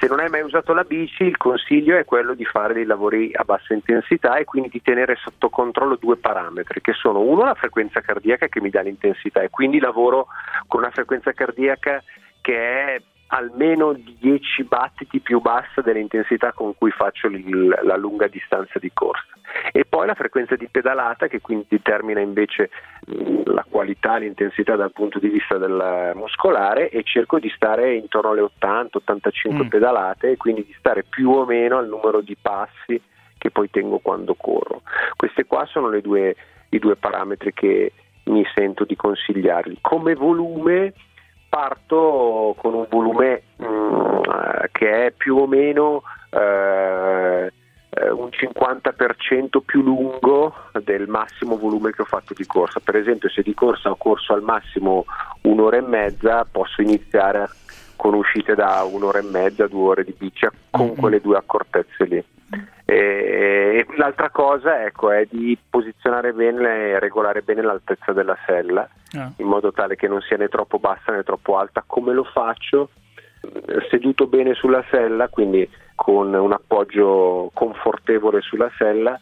Se 0.05 0.11
non 0.11 0.19
hai 0.19 0.29
mai 0.29 0.43
usato 0.43 0.71
la 0.75 0.83
bici, 0.83 1.23
il 1.23 1.35
consiglio 1.35 1.97
è 1.97 2.05
quello 2.05 2.35
di 2.35 2.45
fare 2.45 2.75
dei 2.75 2.85
lavori 2.85 3.31
a 3.33 3.43
bassa 3.43 3.73
intensità 3.73 4.37
e 4.37 4.43
quindi 4.43 4.69
di 4.69 4.79
tenere 4.79 5.15
sotto 5.15 5.49
controllo 5.49 5.95
due 5.95 6.15
parametri, 6.15 6.79
che 6.79 6.93
sono 6.93 7.21
uno 7.21 7.43
la 7.43 7.55
frequenza 7.55 8.01
cardiaca 8.01 8.45
che 8.45 8.61
mi 8.61 8.69
dà 8.69 8.81
l'intensità 8.81 9.41
e 9.41 9.49
quindi 9.49 9.79
lavoro 9.79 10.27
con 10.67 10.81
una 10.81 10.91
frequenza 10.91 11.31
cardiaca 11.31 12.03
che 12.39 12.55
è 12.55 13.01
almeno 13.35 13.93
10 13.93 14.63
battiti 14.63 15.19
più 15.19 15.41
bassa 15.41 15.81
dell'intensità 15.81 16.53
con 16.53 16.73
cui 16.77 16.91
faccio 16.91 17.27
il, 17.27 17.77
la 17.83 17.97
lunga 17.97 18.27
distanza 18.27 18.79
di 18.79 18.91
corsa. 18.93 19.25
E 19.71 19.83
poi 19.83 20.07
la 20.07 20.13
frequenza 20.13 20.55
di 20.55 20.67
pedalata 20.69 21.27
che 21.27 21.41
quindi 21.41 21.65
determina 21.67 22.21
invece 22.21 22.69
la 23.43 23.65
qualità, 23.69 24.15
l'intensità 24.17 24.75
dal 24.75 24.93
punto 24.93 25.19
di 25.19 25.27
vista 25.27 25.57
del 25.57 26.13
muscolare 26.15 26.89
e 26.89 27.03
cerco 27.03 27.37
di 27.37 27.51
stare 27.53 27.95
intorno 27.95 28.31
alle 28.31 28.49
80-85 28.59 29.53
mm. 29.53 29.67
pedalate 29.67 30.31
e 30.31 30.37
quindi 30.37 30.65
di 30.65 30.75
stare 30.77 31.03
più 31.03 31.31
o 31.31 31.45
meno 31.45 31.77
al 31.77 31.87
numero 31.87 32.21
di 32.21 32.37
passi 32.41 33.01
che 33.37 33.51
poi 33.51 33.69
tengo 33.69 33.99
quando 33.99 34.33
corro. 34.35 34.81
Questi 35.15 35.43
qua 35.43 35.65
sono 35.65 35.89
due, 35.99 36.35
i 36.69 36.79
due 36.79 36.95
parametri 36.95 37.53
che 37.53 37.91
mi 38.25 38.45
sento 38.55 38.85
di 38.85 38.95
consigliarli. 38.95 39.79
Come 39.81 40.15
volume 40.15 40.93
parto 41.55 42.53
con 42.57 42.73
un 42.73 42.85
volume 42.89 43.43
mm, 43.63 44.19
che 44.73 45.05
è 45.05 45.11
più 45.11 45.37
o 45.37 45.47
meno 45.47 46.03
eh, 46.29 47.49
eh 47.91 48.09
un 48.09 48.27
50% 48.29 49.61
più 49.65 49.81
lungo 49.81 50.53
del 50.83 51.07
massimo 51.07 51.57
volume 51.57 51.91
che 51.91 52.01
ho 52.01 52.05
fatto 52.05 52.33
di 52.33 52.45
corsa. 52.45 52.81
Per 52.81 52.97
esempio 52.97 53.29
se 53.29 53.41
di 53.41 53.53
corsa 53.53 53.89
ho 53.89 53.95
corso 53.95 54.33
al 54.33 54.41
massimo 54.41 55.05
un'ora 55.43 55.77
e 55.77 55.81
mezza 55.81 56.43
posso 56.43 56.81
iniziare 56.81 57.47
con 57.95 58.15
uscite 58.15 58.53
da 58.53 58.83
un'ora 58.83 59.19
e 59.19 59.23
mezza, 59.23 59.67
due 59.67 59.87
ore 59.87 60.03
di 60.03 60.13
bici 60.17 60.45
con 60.69 60.93
quelle 60.95 61.21
due 61.21 61.37
accortezze 61.37 62.03
lì. 62.03 62.34
E, 62.85 63.85
l'altra 63.97 64.29
cosa 64.29 64.83
ecco, 64.85 65.11
è 65.11 65.25
di 65.29 65.57
posizionare 65.69 66.33
bene 66.33 66.89
e 66.89 66.99
regolare 66.99 67.41
bene 67.41 67.61
l'altezza 67.61 68.13
della 68.13 68.37
sella 68.45 68.87
ah. 69.17 69.31
in 69.37 69.47
modo 69.47 69.71
tale 69.71 69.95
che 69.95 70.07
non 70.07 70.21
sia 70.21 70.37
né 70.37 70.47
troppo 70.49 70.77
bassa 70.77 71.11
né 71.11 71.23
troppo 71.23 71.57
alta. 71.57 71.83
Come 71.85 72.13
lo 72.13 72.23
faccio? 72.23 72.89
Seduto 73.89 74.27
bene 74.27 74.53
sulla 74.53 74.83
sella, 74.89 75.27
quindi 75.29 75.69
con 75.95 76.33
un 76.33 76.51
appoggio 76.51 77.51
confortevole 77.53 78.41
sulla 78.41 78.71
sella, 78.77 79.19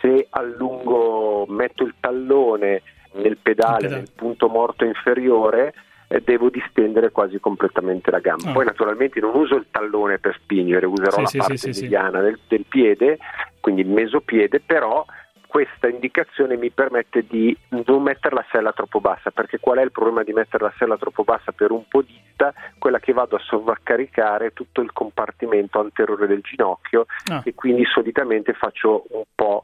se 0.00 0.26
allungo, 0.30 1.46
metto 1.48 1.84
il 1.84 1.94
tallone 1.98 2.82
nel 3.14 3.36
pedale, 3.38 3.88
nel 3.88 4.10
punto 4.14 4.48
morto 4.48 4.84
inferiore, 4.84 5.74
eh, 6.08 6.20
devo 6.20 6.50
distendere 6.50 7.10
quasi 7.10 7.38
completamente 7.40 8.10
la 8.10 8.20
gamba. 8.20 8.50
Oh. 8.50 8.52
Poi 8.52 8.64
naturalmente 8.64 9.20
non 9.20 9.34
uso 9.34 9.56
il 9.56 9.66
tallone 9.70 10.18
per 10.18 10.38
spingere, 10.40 10.86
userò 10.86 11.16
sì, 11.16 11.20
la 11.20 11.26
sì, 11.26 11.38
parte 11.38 11.56
sì, 11.56 11.80
mediana 11.82 12.20
del, 12.20 12.38
del, 12.46 12.64
piede, 12.68 13.18
quindi 13.60 13.82
il 13.82 13.88
mesopiede, 13.88 14.60
però 14.60 15.04
questa 15.46 15.88
indicazione 15.88 16.56
mi 16.56 16.70
permette 16.70 17.24
di 17.26 17.56
non 17.86 18.02
mettere 18.02 18.34
la 18.34 18.44
sella 18.50 18.72
troppo 18.72 19.00
bassa, 19.00 19.30
perché 19.30 19.58
qual 19.58 19.78
è 19.78 19.82
il 19.82 19.92
problema 19.92 20.22
di 20.22 20.32
mettere 20.32 20.64
la 20.64 20.72
sella 20.76 20.98
troppo 20.98 21.24
bassa 21.24 21.52
per 21.52 21.70
un 21.70 21.84
podista? 21.88 22.52
Quella 22.78 22.98
che 22.98 23.12
vado 23.12 23.36
a 23.36 23.40
sovraccaricare 23.40 24.52
tutto 24.52 24.82
il 24.82 24.92
compartimento 24.92 25.80
anteriore 25.80 26.26
del 26.26 26.42
ginocchio 26.42 27.06
oh. 27.30 27.40
e 27.42 27.54
quindi 27.54 27.84
solitamente 27.86 28.52
faccio 28.52 29.04
un 29.10 29.24
po' 29.34 29.62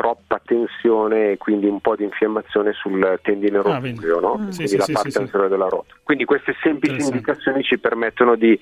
troppa 0.00 0.40
tensione 0.42 1.32
e 1.32 1.36
quindi 1.36 1.66
un 1.66 1.78
po' 1.78 1.94
di 1.94 2.04
infiammazione 2.04 2.72
sul 2.72 3.18
tendine 3.20 3.60
rotuleo, 3.60 4.16
ah, 4.16 4.20
no? 4.20 4.38
mm. 4.38 4.48
quindi 4.48 4.68
sì, 4.68 4.76
la 4.78 4.84
sì, 4.84 4.92
parte 4.92 5.10
sì, 5.10 5.18
anteriore 5.18 5.48
della 5.50 5.68
rota. 5.68 5.94
Quindi 6.02 6.24
queste 6.24 6.56
semplici 6.62 7.04
indicazioni 7.04 7.62
ci 7.62 7.78
permettono 7.78 8.34
di 8.34 8.58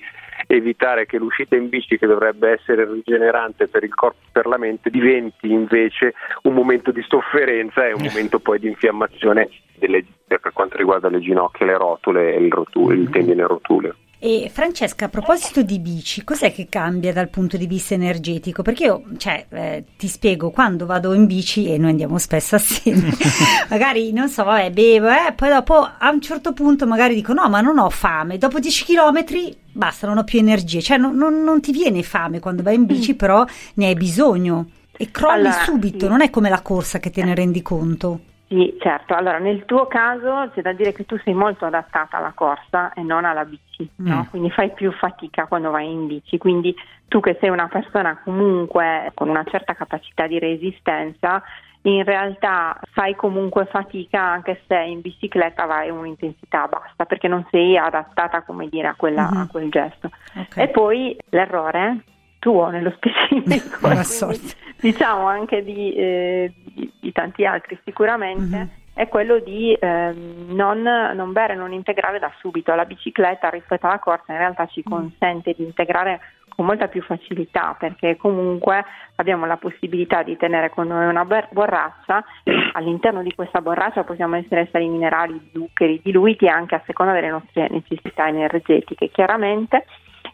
evitare 0.47 1.05
che 1.05 1.17
l'uscita 1.17 1.55
in 1.55 1.69
bici, 1.69 1.97
che 1.97 2.07
dovrebbe 2.07 2.51
essere 2.51 2.83
rigenerante 2.83 3.69
per 3.69 3.85
il 3.85 3.95
corpo 3.95 4.17
e 4.21 4.29
per 4.33 4.47
la 4.47 4.57
mente, 4.57 4.89
diventi 4.89 5.49
invece 5.49 6.13
un 6.43 6.53
momento 6.53 6.91
di 6.91 7.05
sofferenza 7.07 7.87
e 7.87 7.93
un 7.93 8.03
momento 8.11 8.39
poi 8.39 8.59
di 8.59 8.67
infiammazione 8.67 9.47
delle, 9.75 10.03
per 10.27 10.41
quanto 10.51 10.75
riguarda 10.75 11.07
le 11.07 11.21
ginocchia, 11.21 11.65
le 11.65 11.77
rotule 11.77 12.35
e 12.35 12.43
il, 12.43 12.51
rotule, 12.51 12.95
il 12.95 13.07
mm. 13.07 13.11
tendine 13.11 13.47
rotuleo. 13.47 13.95
E 14.21 14.51
Francesca, 14.53 15.05
a 15.05 15.09
proposito 15.09 15.61
di 15.61 15.79
bici, 15.79 16.25
cos'è 16.25 16.53
che 16.53 16.67
cambia 16.67 17.13
dal 17.13 17.29
punto 17.29 17.55
di 17.55 17.65
vista 17.67 17.93
energetico? 17.93 18.61
Perché 18.61 18.83
io, 18.83 19.03
cioè, 19.15 19.45
eh, 19.49 19.85
ti 19.97 20.09
spiego, 20.09 20.49
quando 20.51 20.85
vado 20.85 21.13
in 21.13 21.25
bici, 21.25 21.71
e 21.71 21.77
noi 21.77 21.91
andiamo 21.91 22.17
spesso 22.17 22.55
assieme, 22.55 23.13
magari, 23.69 24.11
non 24.11 24.27
so, 24.27 24.43
vabbè, 24.43 24.71
bevo, 24.71 25.07
eh, 25.07 25.31
poi 25.33 25.47
dopo 25.47 25.75
a 25.75 26.09
un 26.09 26.19
certo 26.19 26.51
punto 26.51 26.85
magari 26.85 27.15
dico 27.15 27.31
no, 27.31 27.47
ma 27.47 27.61
non 27.61 27.79
ho 27.79 27.89
fame, 27.89 28.37
dopo 28.37 28.59
10 28.59 28.83
km 28.83 29.23
basta, 29.71 30.05
non 30.05 30.17
ho 30.17 30.25
più 30.25 30.39
energie, 30.39 30.81
cioè 30.81 30.97
non, 30.97 31.15
non, 31.15 31.41
non 31.41 31.61
ti 31.61 31.71
viene 31.71 32.03
fame 32.03 32.41
quando 32.41 32.61
vai 32.61 32.75
in 32.75 32.85
bici, 32.85 33.13
mm. 33.13 33.15
però 33.15 33.45
ne 33.75 33.85
hai 33.85 33.95
bisogno 33.95 34.71
e 34.91 35.11
crolli 35.11 35.47
allora, 35.47 35.63
subito, 35.63 36.05
sì. 36.05 36.07
non 36.11 36.19
è 36.19 36.29
come 36.29 36.49
la 36.49 36.61
corsa 36.61 36.99
che 36.99 37.09
te 37.09 37.23
ne 37.23 37.33
rendi 37.33 37.61
conto. 37.61 38.19
Sì, 38.49 38.75
certo. 38.79 39.13
Allora, 39.13 39.37
nel 39.37 39.63
tuo 39.65 39.85
caso 39.85 40.49
c'è 40.55 40.63
da 40.63 40.73
dire 40.73 40.91
che 40.91 41.05
tu 41.05 41.15
sei 41.19 41.35
molto 41.35 41.65
adattata 41.65 42.17
alla 42.17 42.31
corsa 42.33 42.93
e 42.93 43.03
non 43.03 43.23
alla 43.23 43.45
bici, 43.45 43.87
mm. 44.01 44.07
no? 44.07 44.25
Quindi 44.27 44.49
fai 44.49 44.73
più 44.73 44.91
fatica 44.91 45.45
quando 45.45 45.69
vai 45.69 45.91
in 45.91 46.07
bici. 46.07 46.39
Quindi 46.39 46.75
tu 47.07 47.19
che 47.19 47.37
sei 47.39 47.49
una 47.49 47.67
persona 47.67 48.19
comunque 48.23 49.11
con 49.13 49.29
una 49.29 49.43
certa 49.43 49.75
capacità 49.75 50.25
di 50.25 50.39
resistenza, 50.39 51.43
in 51.83 52.03
realtà 52.03 52.79
fai 52.91 53.15
comunque 53.15 53.65
fatica 53.65 54.19
anche 54.19 54.63
se 54.67 54.79
in 54.79 55.01
bicicletta 55.01 55.65
vai 55.65 55.89
a 55.89 55.93
un'intensità 55.93 56.67
bassa 56.67 57.05
perché 57.05 57.27
non 57.27 57.45
sei 57.51 57.77
adattata 57.77 58.41
come 58.41 58.67
dire 58.67 58.87
a, 58.87 58.95
quella, 58.95 59.29
uh-huh. 59.31 59.41
a 59.41 59.47
quel 59.47 59.69
gesto. 59.69 60.09
Okay. 60.35 60.63
E 60.63 60.67
poi 60.69 61.15
l'errore 61.29 62.03
tuo 62.39 62.69
nello 62.69 62.91
specifico, 62.95 63.77
quindi, 64.25 64.53
diciamo 64.79 65.27
anche 65.27 65.63
di, 65.63 65.93
eh, 65.93 66.53
di, 66.73 66.91
di, 66.99 67.11
tanti 67.11 67.45
altri 67.45 67.79
sicuramente. 67.83 68.55
Uh-huh 68.55 68.77
è 68.99 69.07
quello 69.07 69.39
di 69.39 69.71
eh, 69.71 70.13
non, 70.49 70.81
non, 70.81 71.31
bere, 71.31 71.55
non 71.55 71.71
integrare 71.71 72.19
da 72.19 72.29
subito. 72.39 72.75
La 72.75 72.83
bicicletta 72.83 73.47
rispetto 73.47 73.87
alla 73.87 73.99
corsa 73.99 74.33
in 74.33 74.39
realtà 74.39 74.65
ci 74.65 74.81
mm. 74.85 74.91
consente 74.91 75.53
di 75.55 75.63
integrare 75.63 76.19
con 76.49 76.65
molta 76.65 76.89
più 76.89 77.01
facilità 77.01 77.77
perché 77.79 78.17
comunque 78.17 78.83
abbiamo 79.15 79.45
la 79.45 79.55
possibilità 79.55 80.21
di 80.23 80.35
tenere 80.35 80.69
con 80.69 80.87
noi 80.87 81.07
una 81.07 81.23
borraccia, 81.23 82.25
all'interno 82.73 83.23
di 83.23 83.33
questa 83.33 83.61
borraccia 83.61 84.03
possiamo 84.03 84.35
essere 84.35 84.67
sali 84.69 84.89
minerali, 84.89 85.49
zuccheri, 85.53 86.01
diluiti 86.03 86.49
anche 86.49 86.75
a 86.75 86.83
seconda 86.85 87.13
delle 87.13 87.29
nostre 87.29 87.69
necessità 87.69 88.27
energetiche 88.27 89.09
chiaramente 89.11 89.85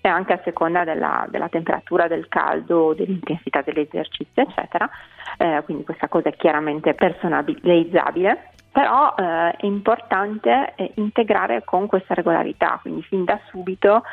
e 0.08 0.10
anche 0.10 0.34
a 0.34 0.42
seconda 0.44 0.84
della, 0.84 1.26
della 1.30 1.50
temperatura, 1.50 2.08
del 2.08 2.28
caldo, 2.28 2.94
dell'intensità 2.94 3.62
dell'esercizio 3.62 4.44
eccetera, 4.44 4.90
eh, 5.38 5.62
quindi 5.66 5.84
questa 5.84 6.08
cosa 6.08 6.30
è 6.30 6.36
chiaramente 6.36 6.94
personalizzabile. 6.94 8.52
Però 8.72 9.16
eh, 9.18 9.52
è 9.52 9.66
importante 9.66 10.74
eh, 10.76 10.92
integrare 10.96 11.64
con 11.64 11.88
questa 11.88 12.14
regolarità, 12.14 12.78
quindi 12.82 13.02
fin 13.04 13.24
da 13.24 13.40
subito 13.50 14.04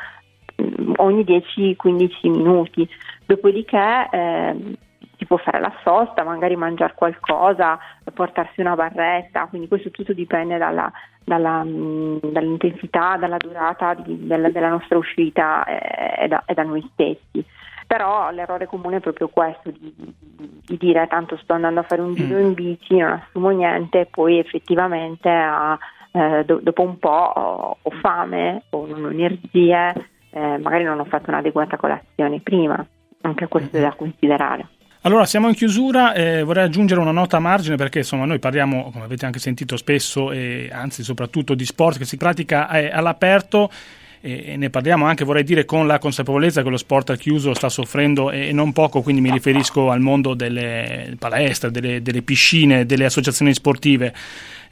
Mm, 0.61 0.93
ogni 0.97 1.23
10-15 1.23 2.29
minuti, 2.29 2.87
dopodiché 3.25 4.07
eh, 4.11 4.55
può 5.33 5.37
fare 5.37 5.59
la 5.59 5.73
sosta, 5.83 6.23
magari 6.23 6.55
mangiare 6.55 6.93
qualcosa, 6.95 7.79
portarsi 8.13 8.61
una 8.61 8.75
barretta, 8.75 9.47
quindi 9.47 9.67
questo 9.67 9.89
tutto 9.89 10.13
dipende 10.13 10.59
dalla, 10.59 10.91
dalla, 11.23 11.63
mm, 11.63 12.17
dall'intensità, 12.31 13.17
dalla 13.17 13.37
durata 13.37 13.95
di, 13.95 14.27
della, 14.27 14.49
della, 14.51 14.69
nostra 14.69 14.99
uscita 14.99 15.63
e, 15.63 16.27
da, 16.27 16.43
e, 16.45 16.53
da, 16.53 16.61
noi 16.61 16.87
stessi. 16.93 17.43
Però 17.87 18.29
l'errore 18.29 18.67
comune 18.67 18.97
è 18.97 18.99
proprio 18.99 19.27
questo, 19.29 19.71
di, 19.71 19.93
di 19.97 20.77
dire 20.77 21.07
tanto 21.07 21.35
sto 21.37 21.53
andando 21.53 21.79
a 21.79 21.83
fare 21.83 22.01
un 22.01 22.13
giro 22.13 22.37
mm. 22.37 22.45
in 22.45 22.53
bici, 22.53 22.97
non 22.97 23.13
assumo 23.13 23.49
niente, 23.49 24.01
e 24.01 24.05
poi 24.05 24.37
effettivamente 24.37 25.29
a, 25.29 25.77
eh, 26.11 26.43
do, 26.45 26.59
dopo 26.61 26.83
un 26.83 26.99
po' 26.99 27.09
ho, 27.09 27.77
ho 27.81 27.91
fame, 28.01 28.65
ho 28.69 28.87
energie, 28.87 29.93
eh, 30.29 30.57
magari 30.59 30.83
non 30.83 30.99
ho 30.99 31.05
fatto 31.05 31.31
un'adeguata 31.31 31.77
colazione 31.77 32.39
prima, 32.39 32.85
anche 33.21 33.47
questo 33.47 33.77
è 33.77 33.81
da 33.81 33.95
considerare. 33.95 34.67
Allora, 35.05 35.25
siamo 35.25 35.49
in 35.49 35.53
chiusura, 35.53 36.13
eh, 36.13 36.43
vorrei 36.43 36.63
aggiungere 36.63 37.01
una 37.01 37.11
nota 37.11 37.35
a 37.35 37.41
margine 37.41 37.75
perché 37.75 37.99
insomma 37.99 38.23
noi 38.23 38.39
parliamo, 38.39 38.89
come 38.89 39.03
avete 39.03 39.25
anche 39.25 39.37
sentito 39.37 39.75
spesso, 39.75 40.31
e 40.31 40.69
anzi 40.71 41.03
soprattutto 41.03 41.55
di 41.55 41.65
sport 41.65 41.97
che 41.97 42.05
si 42.05 42.15
pratica 42.15 42.69
eh, 42.69 42.89
all'aperto 42.89 43.69
e 44.21 44.55
ne 44.55 44.69
parliamo 44.69 45.05
anche, 45.05 45.25
vorrei 45.25 45.43
dire, 45.43 45.65
con 45.65 45.85
la 45.85 45.99
consapevolezza 45.99 46.63
che 46.63 46.69
lo 46.69 46.77
sport 46.77 47.09
al 47.09 47.17
chiuso 47.17 47.53
sta 47.53 47.67
soffrendo 47.67 48.31
e 48.31 48.53
non 48.53 48.71
poco, 48.71 49.01
quindi 49.01 49.19
mi 49.19 49.29
riferisco 49.29 49.91
al 49.91 49.99
mondo 49.99 50.33
delle 50.33 51.13
palestre, 51.19 51.69
delle, 51.69 52.01
delle 52.01 52.21
piscine, 52.21 52.85
delle 52.85 53.03
associazioni 53.03 53.53
sportive. 53.53 54.13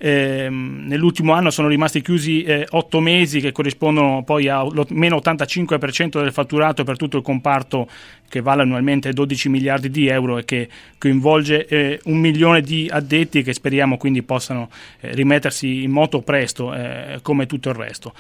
Eh, 0.04 0.48
nell'ultimo 0.50 1.34
anno 1.34 1.52
sono 1.52 1.68
rimasti 1.68 2.02
chiusi 2.02 2.42
eh, 2.42 2.66
8 2.68 3.00
mesi 3.00 3.40
che 3.40 3.52
corrispondono 3.52 4.24
poi 4.24 4.48
a 4.48 4.66
meno 4.90 5.18
85% 5.18 6.24
del 6.24 6.32
fatturato 6.32 6.84
per 6.84 6.98
tutto 6.98 7.18
il 7.18 7.24
comparto 7.24 7.88
che 8.28 8.42
vale 8.42 8.64
annualmente 8.64 9.14
12 9.14 9.50
miliardi 9.50 9.92
di 9.92 10.08
euro 10.08 10.40
e 10.40 10.46
che 10.46 10.68
coinvolge 10.98 11.68
eh, 11.68 12.00
un 12.06 12.18
milione 12.18 12.62
di 12.62 12.90
addetti 12.92 13.44
che 13.44 13.54
speriamo 13.54 13.98
quindi 13.98 14.24
possano 14.24 14.72
eh, 15.02 15.14
rimettersi 15.14 15.84
in 15.84 15.92
moto 15.92 16.22
presto 16.22 16.74
eh, 16.74 17.20
come 17.22 17.46
tutto 17.46 17.70
il 17.70 17.76
resto 17.76 18.14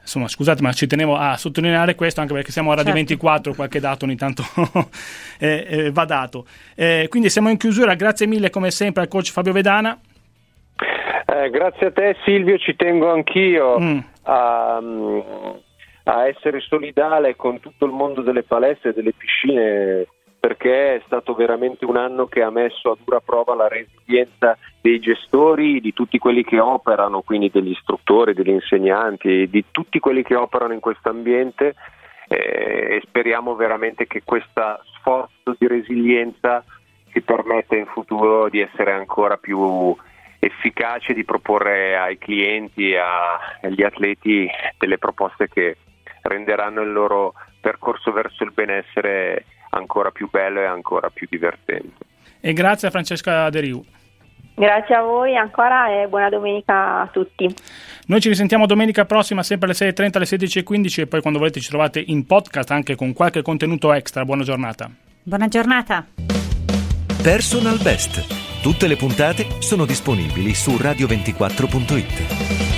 insomma, 0.00 0.28
scusate, 0.28 0.62
ma 0.62 0.72
ci 0.72 0.86
tenevo 0.86 1.14
a 1.14 1.36
sottolineare 1.36 1.94
questo 1.94 2.22
anche 2.22 2.32
perché 2.32 2.52
siamo 2.52 2.70
a 2.70 2.76
Radio 2.76 2.94
certo. 2.94 3.06
24, 3.06 3.52
qualche 3.52 3.80
dato 3.80 4.06
ogni 4.06 4.16
tanto 4.16 4.42
eh, 5.36 5.66
eh, 5.68 5.90
va 5.92 6.06
dato. 6.06 6.46
Eh, 6.74 7.06
quindi 7.10 7.28
siamo 7.28 7.50
in 7.50 7.58
chiusura, 7.58 7.92
grazie 7.92 8.26
mille 8.26 8.48
come 8.48 8.70
sempre 8.70 9.02
al 9.02 9.08
coach 9.08 9.30
Fabio 9.30 9.52
Vedana. 9.52 9.98
Eh, 10.80 11.50
grazie 11.50 11.86
a 11.86 11.92
te 11.92 12.16
Silvio, 12.24 12.56
ci 12.58 12.76
tengo 12.76 13.10
anch'io 13.10 13.78
mm. 13.78 13.98
a, 14.22 14.80
a 16.04 16.26
essere 16.26 16.60
solidale 16.60 17.36
con 17.36 17.60
tutto 17.60 17.84
il 17.84 17.92
mondo 17.92 18.22
delle 18.22 18.44
palestre 18.44 18.90
e 18.90 18.94
delle 18.94 19.12
piscine 19.12 20.06
perché 20.40 20.96
è 20.96 21.02
stato 21.04 21.34
veramente 21.34 21.84
un 21.84 21.96
anno 21.96 22.26
che 22.26 22.42
ha 22.42 22.50
messo 22.50 22.92
a 22.92 22.96
dura 23.02 23.20
prova 23.20 23.54
la 23.54 23.68
resilienza 23.68 24.56
dei 24.80 25.00
gestori, 25.00 25.80
di 25.80 25.92
tutti 25.92 26.18
quelli 26.18 26.44
che 26.44 26.60
operano, 26.60 27.22
quindi 27.22 27.50
degli 27.52 27.70
istruttori, 27.70 28.34
degli 28.34 28.50
insegnanti, 28.50 29.48
di 29.48 29.64
tutti 29.70 29.98
quelli 29.98 30.22
che 30.22 30.36
operano 30.36 30.72
in 30.72 30.80
questo 30.80 31.08
ambiente 31.08 31.74
eh, 32.28 32.36
e 32.96 33.02
speriamo 33.04 33.56
veramente 33.56 34.06
che 34.06 34.22
questo 34.24 34.80
sforzo 34.96 35.56
di 35.58 35.66
resilienza 35.66 36.64
ci 37.10 37.20
permetta 37.20 37.74
in 37.74 37.86
futuro 37.86 38.48
di 38.48 38.60
essere 38.60 38.92
ancora 38.92 39.36
più 39.38 39.96
efficaci, 40.38 41.14
di 41.14 41.24
proporre 41.24 41.96
ai 41.96 42.18
clienti 42.18 42.92
e 42.92 42.98
agli 42.98 43.82
atleti 43.82 44.48
delle 44.78 44.98
proposte 44.98 45.48
che 45.48 45.76
renderanno 46.22 46.82
il 46.82 46.92
loro 46.92 47.34
percorso 47.60 48.12
verso 48.12 48.44
il 48.44 48.52
benessere 48.52 49.44
ancora 49.70 50.10
più 50.10 50.28
bello 50.30 50.60
e 50.60 50.66
ancora 50.66 51.10
più 51.10 51.26
divertente. 51.28 52.06
E 52.40 52.52
grazie 52.52 52.88
a 52.88 52.90
Francesca 52.90 53.50
Deriu. 53.50 53.84
Grazie 54.54 54.96
a 54.96 55.02
voi 55.02 55.36
ancora 55.36 55.88
e 55.88 56.08
buona 56.08 56.28
domenica 56.28 57.02
a 57.02 57.06
tutti. 57.12 57.46
Noi 58.06 58.20
ci 58.20 58.28
risentiamo 58.28 58.66
domenica 58.66 59.04
prossima 59.04 59.44
sempre 59.44 59.68
alle 59.68 59.76
6.30 59.76 60.16
alle 60.16 60.24
16.15 60.24 61.00
e 61.02 61.06
poi 61.06 61.20
quando 61.20 61.38
volete 61.38 61.60
ci 61.60 61.68
trovate 61.68 62.02
in 62.04 62.26
podcast 62.26 62.70
anche 62.72 62.96
con 62.96 63.12
qualche 63.12 63.42
contenuto 63.42 63.92
extra. 63.92 64.24
Buona 64.24 64.42
giornata. 64.42 64.90
Buona 65.22 65.46
giornata. 65.46 66.37
Personal 67.22 67.78
Best. 67.78 68.24
Tutte 68.62 68.86
le 68.86 68.96
puntate 68.96 69.46
sono 69.58 69.84
disponibili 69.84 70.54
su 70.54 70.72
radio24.it. 70.72 72.77